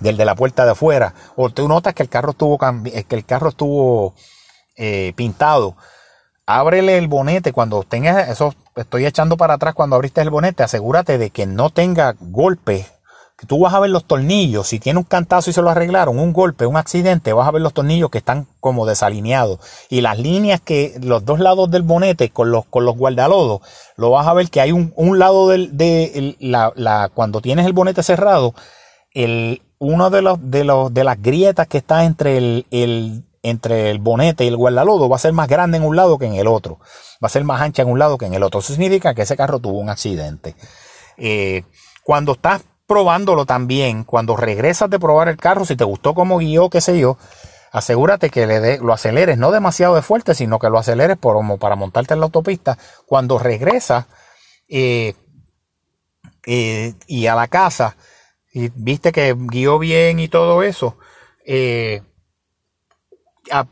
del, 0.00 0.16
de 0.16 0.24
la 0.24 0.34
puerta 0.34 0.64
de 0.64 0.72
afuera. 0.72 1.14
O 1.36 1.50
tú 1.50 1.68
notas 1.68 1.94
que 1.94 2.02
el 2.02 2.08
carro 2.08 2.32
estuvo, 2.32 2.58
que 2.58 3.14
el 3.14 3.24
carro 3.24 3.50
estuvo 3.50 4.14
eh, 4.76 5.12
pintado. 5.14 5.76
Ábrele 6.46 6.98
el 6.98 7.06
bonete 7.06 7.52
cuando 7.52 7.84
tengas 7.84 8.28
eso. 8.28 8.54
Estoy 8.74 9.06
echando 9.06 9.36
para 9.36 9.54
atrás 9.54 9.74
cuando 9.74 9.94
abriste 9.94 10.20
el 10.20 10.30
bonete. 10.30 10.64
Asegúrate 10.64 11.16
de 11.16 11.30
que 11.30 11.46
no 11.46 11.70
tenga 11.70 12.16
golpes 12.18 12.86
tú 13.46 13.60
vas 13.60 13.72
a 13.72 13.80
ver 13.80 13.90
los 13.90 14.04
tornillos, 14.04 14.66
si 14.66 14.80
tiene 14.80 14.98
un 14.98 15.04
cantazo 15.04 15.50
y 15.50 15.52
se 15.52 15.62
lo 15.62 15.70
arreglaron, 15.70 16.18
un 16.18 16.32
golpe, 16.32 16.66
un 16.66 16.76
accidente, 16.76 17.32
vas 17.32 17.46
a 17.46 17.52
ver 17.52 17.62
los 17.62 17.72
tornillos 17.72 18.10
que 18.10 18.18
están 18.18 18.48
como 18.60 18.84
desalineados. 18.84 19.60
Y 19.88 20.00
las 20.00 20.18
líneas 20.18 20.60
que, 20.60 20.98
los 21.00 21.24
dos 21.24 21.38
lados 21.38 21.70
del 21.70 21.82
bonete 21.82 22.30
con 22.30 22.50
los, 22.50 22.64
con 22.66 22.84
los 22.84 22.96
guardalodos, 22.96 23.60
lo 23.96 24.10
vas 24.10 24.26
a 24.26 24.34
ver 24.34 24.50
que 24.50 24.60
hay 24.60 24.72
un, 24.72 24.92
un 24.96 25.18
lado 25.18 25.48
del, 25.48 25.76
de 25.76 26.36
la, 26.40 26.72
la, 26.74 27.10
cuando 27.14 27.40
tienes 27.40 27.64
el 27.66 27.72
bonete 27.72 28.02
cerrado, 28.02 28.54
el, 29.12 29.62
uno 29.78 30.10
de 30.10 30.22
los, 30.22 30.38
de 30.50 30.64
los, 30.64 30.92
de 30.92 31.04
las 31.04 31.22
grietas 31.22 31.68
que 31.68 31.78
está 31.78 32.04
entre 32.04 32.38
el, 32.38 32.66
el, 32.72 33.24
entre 33.42 33.90
el 33.90 34.00
bonete 34.00 34.44
y 34.44 34.48
el 34.48 34.56
guardalodo 34.56 35.08
va 35.08 35.16
a 35.16 35.20
ser 35.20 35.32
más 35.32 35.48
grande 35.48 35.76
en 35.76 35.84
un 35.84 35.94
lado 35.94 36.18
que 36.18 36.26
en 36.26 36.34
el 36.34 36.48
otro. 36.48 36.80
Va 37.22 37.26
a 37.26 37.30
ser 37.30 37.44
más 37.44 37.60
ancha 37.60 37.82
en 37.82 37.88
un 37.88 37.98
lado 37.98 38.18
que 38.18 38.26
en 38.26 38.34
el 38.34 38.42
otro. 38.42 38.60
Eso 38.60 38.72
significa 38.72 39.14
que 39.14 39.22
ese 39.22 39.36
carro 39.36 39.60
tuvo 39.60 39.78
un 39.78 39.90
accidente. 39.90 40.56
Eh, 41.16 41.62
cuando 42.02 42.32
estás 42.32 42.62
probándolo 42.88 43.44
también, 43.44 44.02
cuando 44.02 44.34
regresas 44.34 44.88
de 44.90 44.98
probar 44.98 45.28
el 45.28 45.36
carro, 45.36 45.64
si 45.66 45.76
te 45.76 45.84
gustó 45.84 46.14
como 46.14 46.38
guió, 46.38 46.70
qué 46.70 46.80
sé 46.80 46.98
yo, 46.98 47.18
asegúrate 47.70 48.30
que 48.30 48.46
le 48.46 48.78
lo 48.78 48.94
aceleres, 48.94 49.36
no 49.36 49.52
demasiado 49.52 49.94
de 49.94 50.02
fuerte, 50.02 50.34
sino 50.34 50.58
que 50.58 50.70
lo 50.70 50.78
aceleres 50.78 51.18
por, 51.18 51.34
como 51.34 51.58
para 51.58 51.76
montarte 51.76 52.14
en 52.14 52.20
la 52.20 52.26
autopista. 52.26 52.78
Cuando 53.04 53.38
regresas 53.38 54.06
eh, 54.68 55.14
eh, 56.46 56.94
y 57.06 57.26
a 57.26 57.34
la 57.34 57.46
casa, 57.46 57.94
y 58.54 58.70
viste 58.74 59.12
que 59.12 59.36
guió 59.38 59.78
bien 59.78 60.18
y 60.18 60.28
todo 60.28 60.62
eso, 60.62 60.96
eh, 61.44 62.02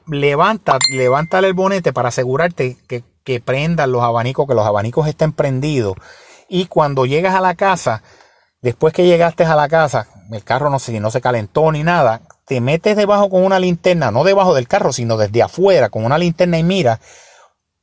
levanta, 0.08 0.78
levántale 0.92 1.48
el 1.48 1.54
bonete 1.54 1.94
para 1.94 2.10
asegurarte 2.10 2.76
que, 2.86 3.02
que 3.24 3.40
prendan 3.40 3.92
los 3.92 4.02
abanicos, 4.02 4.46
que 4.46 4.54
los 4.54 4.66
abanicos 4.66 5.08
estén 5.08 5.32
prendidos. 5.32 5.94
Y 6.50 6.66
cuando 6.66 7.06
llegas 7.06 7.34
a 7.34 7.40
la 7.40 7.54
casa, 7.54 8.02
Después 8.66 8.92
que 8.92 9.06
llegaste 9.06 9.44
a 9.44 9.54
la 9.54 9.68
casa, 9.68 10.08
el 10.32 10.42
carro 10.42 10.70
no, 10.70 10.78
no 11.00 11.10
se 11.12 11.20
calentó 11.20 11.70
ni 11.70 11.84
nada, 11.84 12.22
te 12.46 12.60
metes 12.60 12.96
debajo 12.96 13.30
con 13.30 13.44
una 13.44 13.60
linterna, 13.60 14.10
no 14.10 14.24
debajo 14.24 14.56
del 14.56 14.66
carro, 14.66 14.92
sino 14.92 15.16
desde 15.16 15.40
afuera, 15.40 15.88
con 15.88 16.04
una 16.04 16.18
linterna 16.18 16.58
y 16.58 16.64
mira, 16.64 16.98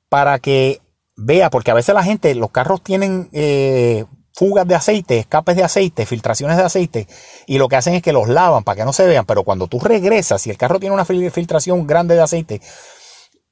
para 0.09 0.39
que 0.39 0.81
vea, 1.15 1.49
porque 1.49 1.71
a 1.71 1.73
veces 1.73 1.95
la 1.95 2.03
gente, 2.03 2.35
los 2.35 2.51
carros 2.51 2.83
tienen 2.83 3.29
eh, 3.31 4.03
fugas 4.33 4.67
de 4.67 4.75
aceite, 4.75 5.19
escapes 5.19 5.55
de 5.55 5.63
aceite, 5.63 6.05
filtraciones 6.05 6.57
de 6.57 6.63
aceite, 6.63 7.07
y 7.47 7.59
lo 7.59 7.69
que 7.69 7.77
hacen 7.77 7.93
es 7.93 8.01
que 8.01 8.11
los 8.11 8.27
lavan 8.27 8.65
para 8.65 8.75
que 8.75 8.83
no 8.83 8.91
se 8.91 9.07
vean, 9.07 9.25
pero 9.25 9.45
cuando 9.45 9.67
tú 9.67 9.79
regresas, 9.79 10.41
si 10.41 10.49
el 10.49 10.57
carro 10.57 10.81
tiene 10.81 10.93
una 10.93 11.05
filtración 11.05 11.87
grande 11.87 12.15
de 12.15 12.23
aceite 12.23 12.59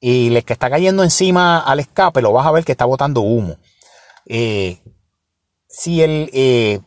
y 0.00 0.28
le 0.28 0.42
que 0.42 0.52
está 0.52 0.68
cayendo 0.68 1.02
encima 1.02 1.60
al 1.60 1.80
escape, 1.80 2.20
lo 2.20 2.30
vas 2.34 2.46
a 2.46 2.52
ver 2.52 2.66
que 2.66 2.72
está 2.72 2.84
botando 2.84 3.22
humo. 3.22 3.56
Eh, 4.26 4.82
si 5.66 6.02
el, 6.02 6.28
eh, 6.34 6.80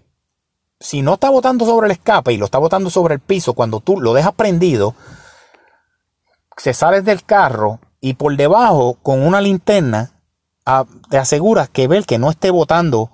si 0.80 1.02
no 1.02 1.16
está 1.16 1.30
botando 1.30 1.66
sobre 1.66 1.88
el 1.88 1.92
escape 1.92 2.34
y 2.34 2.38
lo 2.38 2.46
está 2.46 2.58
botando 2.58 2.90
sobre 2.90 3.16
el 3.16 3.20
piso, 3.20 3.54
cuando 3.54 3.80
tú 3.80 4.00
lo 4.00 4.14
dejas 4.14 4.34
prendido, 4.34 4.96
se 6.58 6.74
sales 6.74 7.06
del 7.06 7.24
carro 7.24 7.80
y 8.02 8.14
por 8.14 8.36
debajo 8.36 8.98
con 9.02 9.26
una 9.26 9.42
linterna 9.42 10.12
te 11.10 11.18
aseguras 11.18 11.70
que 11.70 11.88
ver 11.88 12.06
que 12.06 12.18
no 12.18 12.30
esté 12.30 12.50
botando 12.50 13.12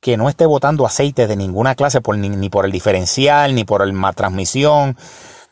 que 0.00 0.16
no 0.16 0.28
esté 0.28 0.46
botando 0.46 0.86
aceite 0.86 1.26
de 1.26 1.36
ninguna 1.36 1.74
clase 1.74 2.00
ni, 2.16 2.48
por 2.48 2.64
el 2.64 2.72
diferencial 2.72 3.54
ni 3.54 3.64
por 3.64 3.82
el 3.82 3.94
transmisión 4.14 4.96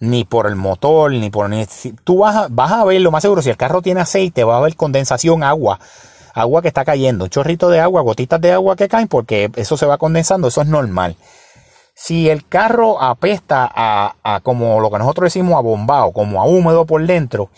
ni 0.00 0.24
por 0.24 0.46
el 0.46 0.56
motor 0.56 1.12
ni 1.12 1.30
por 1.30 1.50
tú 2.04 2.18
vas 2.18 2.36
a, 2.36 2.48
vas 2.50 2.72
a 2.72 2.84
ver 2.84 3.00
lo 3.00 3.10
más 3.10 3.22
seguro 3.22 3.42
si 3.42 3.50
el 3.50 3.56
carro 3.56 3.82
tiene 3.82 4.00
aceite 4.00 4.44
va 4.44 4.54
a 4.54 4.58
haber 4.58 4.76
condensación 4.76 5.42
agua 5.42 5.80
agua 6.34 6.62
que 6.62 6.68
está 6.68 6.84
cayendo 6.84 7.28
chorrito 7.28 7.68
de 7.68 7.80
agua 7.80 8.02
gotitas 8.02 8.40
de 8.40 8.52
agua 8.52 8.76
que 8.76 8.88
caen 8.88 9.08
porque 9.08 9.50
eso 9.56 9.76
se 9.76 9.86
va 9.86 9.98
condensando 9.98 10.48
eso 10.48 10.62
es 10.62 10.68
normal 10.68 11.16
si 12.00 12.30
el 12.30 12.46
carro 12.46 13.02
apesta 13.02 13.68
a, 13.74 14.40
como 14.44 14.78
lo 14.78 14.88
que 14.88 14.98
nosotros 14.98 15.26
decimos 15.26 15.56
a 15.56 15.60
bombao, 15.60 16.12
como 16.12 16.40
a 16.40 16.46
húmedo 16.46 16.86
por 16.86 17.04
dentro, 17.04 17.50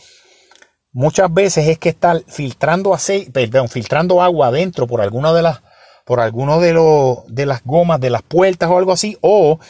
muchas 0.92 1.32
veces 1.32 1.68
es 1.68 1.78
que 1.78 1.90
está 1.90 2.18
filtrando 2.26 2.94
aceite, 2.94 3.30
perdón, 3.32 3.68
filtrando 3.68 4.22
agua 4.22 4.46
adentro 4.46 4.86
por 4.86 5.02
alguna 5.02 5.34
de 5.34 5.42
las 5.42 5.60
por 6.06 6.20
alguno 6.20 6.58
de 6.58 6.72
los 6.72 7.18
de 7.28 7.44
las 7.44 7.62
gomas 7.64 8.00
de 8.00 8.08
las 8.08 8.22
puertas 8.22 8.70
o 8.70 8.78
algo 8.78 8.92
así 8.92 9.18
o 9.20 9.60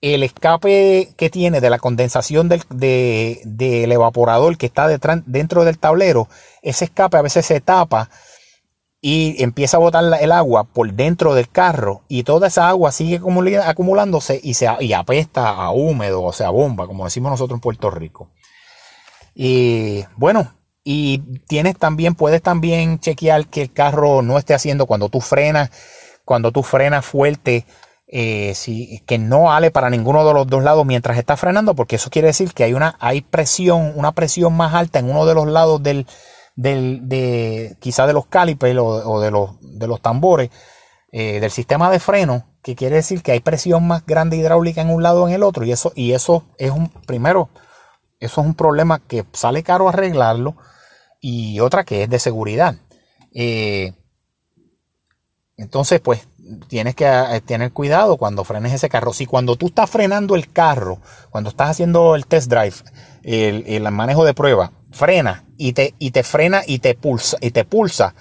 el 0.00 0.22
escape 0.22 1.12
que 1.16 1.28
tiene 1.28 1.60
de 1.60 1.70
la 1.70 1.80
condensación 1.80 2.48
del, 2.48 2.62
del 2.68 3.90
evaporador 3.90 4.56
que 4.56 4.66
está 4.66 4.86
detrás, 4.86 5.22
dentro 5.26 5.64
del 5.64 5.78
tablero, 5.78 6.28
ese 6.62 6.84
escape 6.84 7.16
a 7.16 7.22
veces 7.22 7.46
se 7.46 7.60
tapa 7.60 8.10
y 9.06 9.42
empieza 9.42 9.76
a 9.76 9.80
botar 9.80 10.02
el 10.18 10.32
agua 10.32 10.64
por 10.64 10.90
dentro 10.94 11.34
del 11.34 11.50
carro 11.50 12.04
y 12.08 12.22
toda 12.22 12.46
esa 12.46 12.70
agua 12.70 12.90
sigue 12.90 13.20
acumulándose 13.62 14.40
y, 14.42 14.54
se, 14.54 14.66
y 14.80 14.94
apesta 14.94 15.50
a 15.50 15.72
húmedo, 15.72 16.22
o 16.22 16.32
sea, 16.32 16.48
bomba, 16.48 16.86
como 16.86 17.04
decimos 17.04 17.30
nosotros 17.30 17.58
en 17.58 17.60
Puerto 17.60 17.90
Rico. 17.90 18.30
Y 19.34 20.06
bueno, 20.16 20.54
y 20.82 21.18
tienes 21.46 21.76
también, 21.76 22.14
puedes 22.14 22.40
también 22.40 22.98
chequear 22.98 23.46
que 23.48 23.60
el 23.60 23.72
carro 23.74 24.22
no 24.22 24.38
esté 24.38 24.54
haciendo 24.54 24.86
cuando 24.86 25.10
tú 25.10 25.20
frenas, 25.20 25.70
cuando 26.24 26.50
tú 26.50 26.62
frenas 26.62 27.04
fuerte, 27.04 27.66
eh, 28.08 28.54
que 29.04 29.18
no 29.18 29.52
ale 29.52 29.70
para 29.70 29.90
ninguno 29.90 30.26
de 30.26 30.32
los 30.32 30.46
dos 30.46 30.64
lados 30.64 30.86
mientras 30.86 31.18
está 31.18 31.36
frenando, 31.36 31.74
porque 31.74 31.96
eso 31.96 32.08
quiere 32.08 32.28
decir 32.28 32.54
que 32.54 32.64
hay 32.64 32.72
una, 32.72 32.96
hay 33.00 33.20
presión, 33.20 33.92
una 33.96 34.12
presión 34.12 34.54
más 34.54 34.72
alta 34.72 34.98
en 34.98 35.10
uno 35.10 35.26
de 35.26 35.34
los 35.34 35.46
lados 35.46 35.82
del, 35.82 36.06
del, 36.56 37.08
de 37.08 37.76
quizá 37.80 38.06
de 38.06 38.12
los 38.12 38.26
calipers 38.26 38.78
o, 38.78 39.20
de, 39.20 39.30
los, 39.30 39.50
de 39.60 39.86
los 39.86 40.00
tambores 40.00 40.50
eh, 41.12 41.40
del 41.40 41.50
sistema 41.50 41.90
de 41.90 42.00
freno, 42.00 42.46
que 42.62 42.74
quiere 42.74 42.96
decir 42.96 43.22
que 43.22 43.32
hay 43.32 43.40
presión 43.40 43.86
más 43.86 44.04
grande 44.04 44.36
hidráulica 44.36 44.80
en 44.80 44.90
un 44.90 45.02
lado 45.02 45.22
o 45.22 45.28
en 45.28 45.34
el 45.34 45.42
otro. 45.42 45.64
Y 45.64 45.72
eso, 45.72 45.92
y 45.94 46.12
eso 46.12 46.44
es 46.58 46.70
un, 46.70 46.88
primero, 46.88 47.50
eso 48.18 48.40
es 48.40 48.46
un 48.46 48.54
problema 48.54 48.98
que 48.98 49.24
sale 49.32 49.62
caro 49.62 49.88
arreglarlo. 49.88 50.56
Y 51.20 51.60
otra 51.60 51.84
que 51.84 52.02
es 52.02 52.10
de 52.10 52.18
seguridad. 52.18 52.74
Eh, 53.32 53.92
entonces, 55.56 56.00
pues, 56.00 56.26
tienes 56.68 56.94
que 56.94 57.06
eh, 57.06 57.40
tener 57.40 57.72
cuidado 57.72 58.16
cuando 58.16 58.44
frenes 58.44 58.72
ese 58.72 58.88
carro. 58.88 59.12
Si 59.12 59.26
cuando 59.26 59.56
tú 59.56 59.66
estás 59.68 59.88
frenando 59.88 60.34
el 60.34 60.52
carro, 60.52 60.98
cuando 61.30 61.50
estás 61.50 61.70
haciendo 61.70 62.14
el 62.14 62.26
test 62.26 62.50
drive, 62.50 62.74
el, 63.22 63.64
el 63.66 63.90
manejo 63.92 64.24
de 64.24 64.34
prueba, 64.34 64.72
frena 64.94 65.44
y 65.58 65.72
te, 65.72 65.94
y 65.98 66.12
te 66.12 66.22
frena 66.22 66.62
y 66.66 66.78
te 66.78 66.94
pulsa, 66.94 67.36
y 67.40 67.50
te 67.50 67.64
pulsa. 67.64 68.14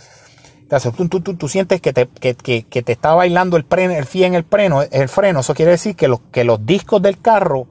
Entonces, 0.62 0.93
tú, 0.93 1.07
tú, 1.07 1.36
tú, 1.36 1.47
sientes 1.47 1.81
que 1.81 1.93
te, 1.93 2.07
que, 2.07 2.33
que, 2.63 2.81
te 2.81 2.91
está 2.91 3.13
bailando 3.13 3.57
el, 3.57 3.63
freno, 3.63 3.93
el 3.93 4.07
en 4.23 4.33
el 4.33 4.43
freno, 4.43 4.81
el 4.81 5.07
freno. 5.07 5.41
Eso 5.41 5.53
quiere 5.53 5.71
decir 5.71 5.95
que 5.95 6.07
los, 6.07 6.21
que 6.31 6.43
los 6.43 6.65
discos 6.65 7.01
del 7.01 7.21
carro 7.21 7.67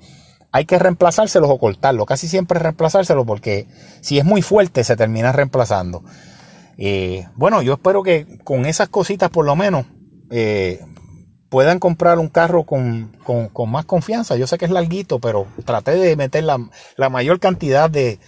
hay 0.53 0.67
que 0.67 0.79
reemplazárselos 0.79 1.51
o 1.51 1.59
cortarlos. 1.59 2.07
Casi 2.07 2.29
siempre 2.29 2.61
reemplazárselos 2.61 3.27
porque 3.27 3.67
si 4.03 4.19
es 4.19 4.25
muy 4.25 4.41
fuerte 4.41 4.85
se 4.85 4.95
termina 4.95 5.33
reemplazando. 5.33 6.05
Eh, 6.79 7.27
bueno, 7.35 7.61
yo 7.63 7.75
espero 7.75 8.03
que 8.03 8.39
con 8.45 8.67
esas 8.67 8.89
cositas 8.89 9.31
por 9.31 9.47
lo 9.47 9.57
menos 9.57 9.87
eh, 10.31 10.81
puedan 11.49 11.79
comprar 11.79 12.19
un 12.19 12.29
carro 12.29 12.65
con, 12.65 13.17
con, 13.25 13.71
más 13.71 13.85
confianza. 13.85 14.37
Yo 14.37 14.47
sé 14.47 14.59
que 14.59 14.67
es 14.67 14.71
larguito, 14.71 15.19
pero 15.19 15.47
traté 15.65 15.97
de 15.97 16.15
meter 16.17 16.45
la, 16.45 16.59
la 16.97 17.09
mayor 17.09 17.41
cantidad 17.41 17.91
de, 17.91 18.21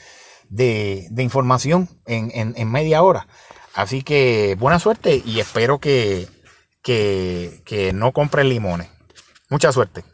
de, 0.55 1.23
información 1.23 1.89
en, 2.07 2.55
en, 2.57 2.71
media 2.71 3.03
hora. 3.03 3.27
Así 3.75 4.03
que 4.03 4.57
buena 4.59 4.79
suerte 4.79 5.23
y 5.25 5.41
espero 5.41 5.79
que, 5.79 6.29
que, 6.83 7.63
que 7.65 7.93
no 7.93 8.13
compren 8.13 8.49
limones. 8.49 8.89
Mucha 9.51 9.73
suerte. 9.73 10.05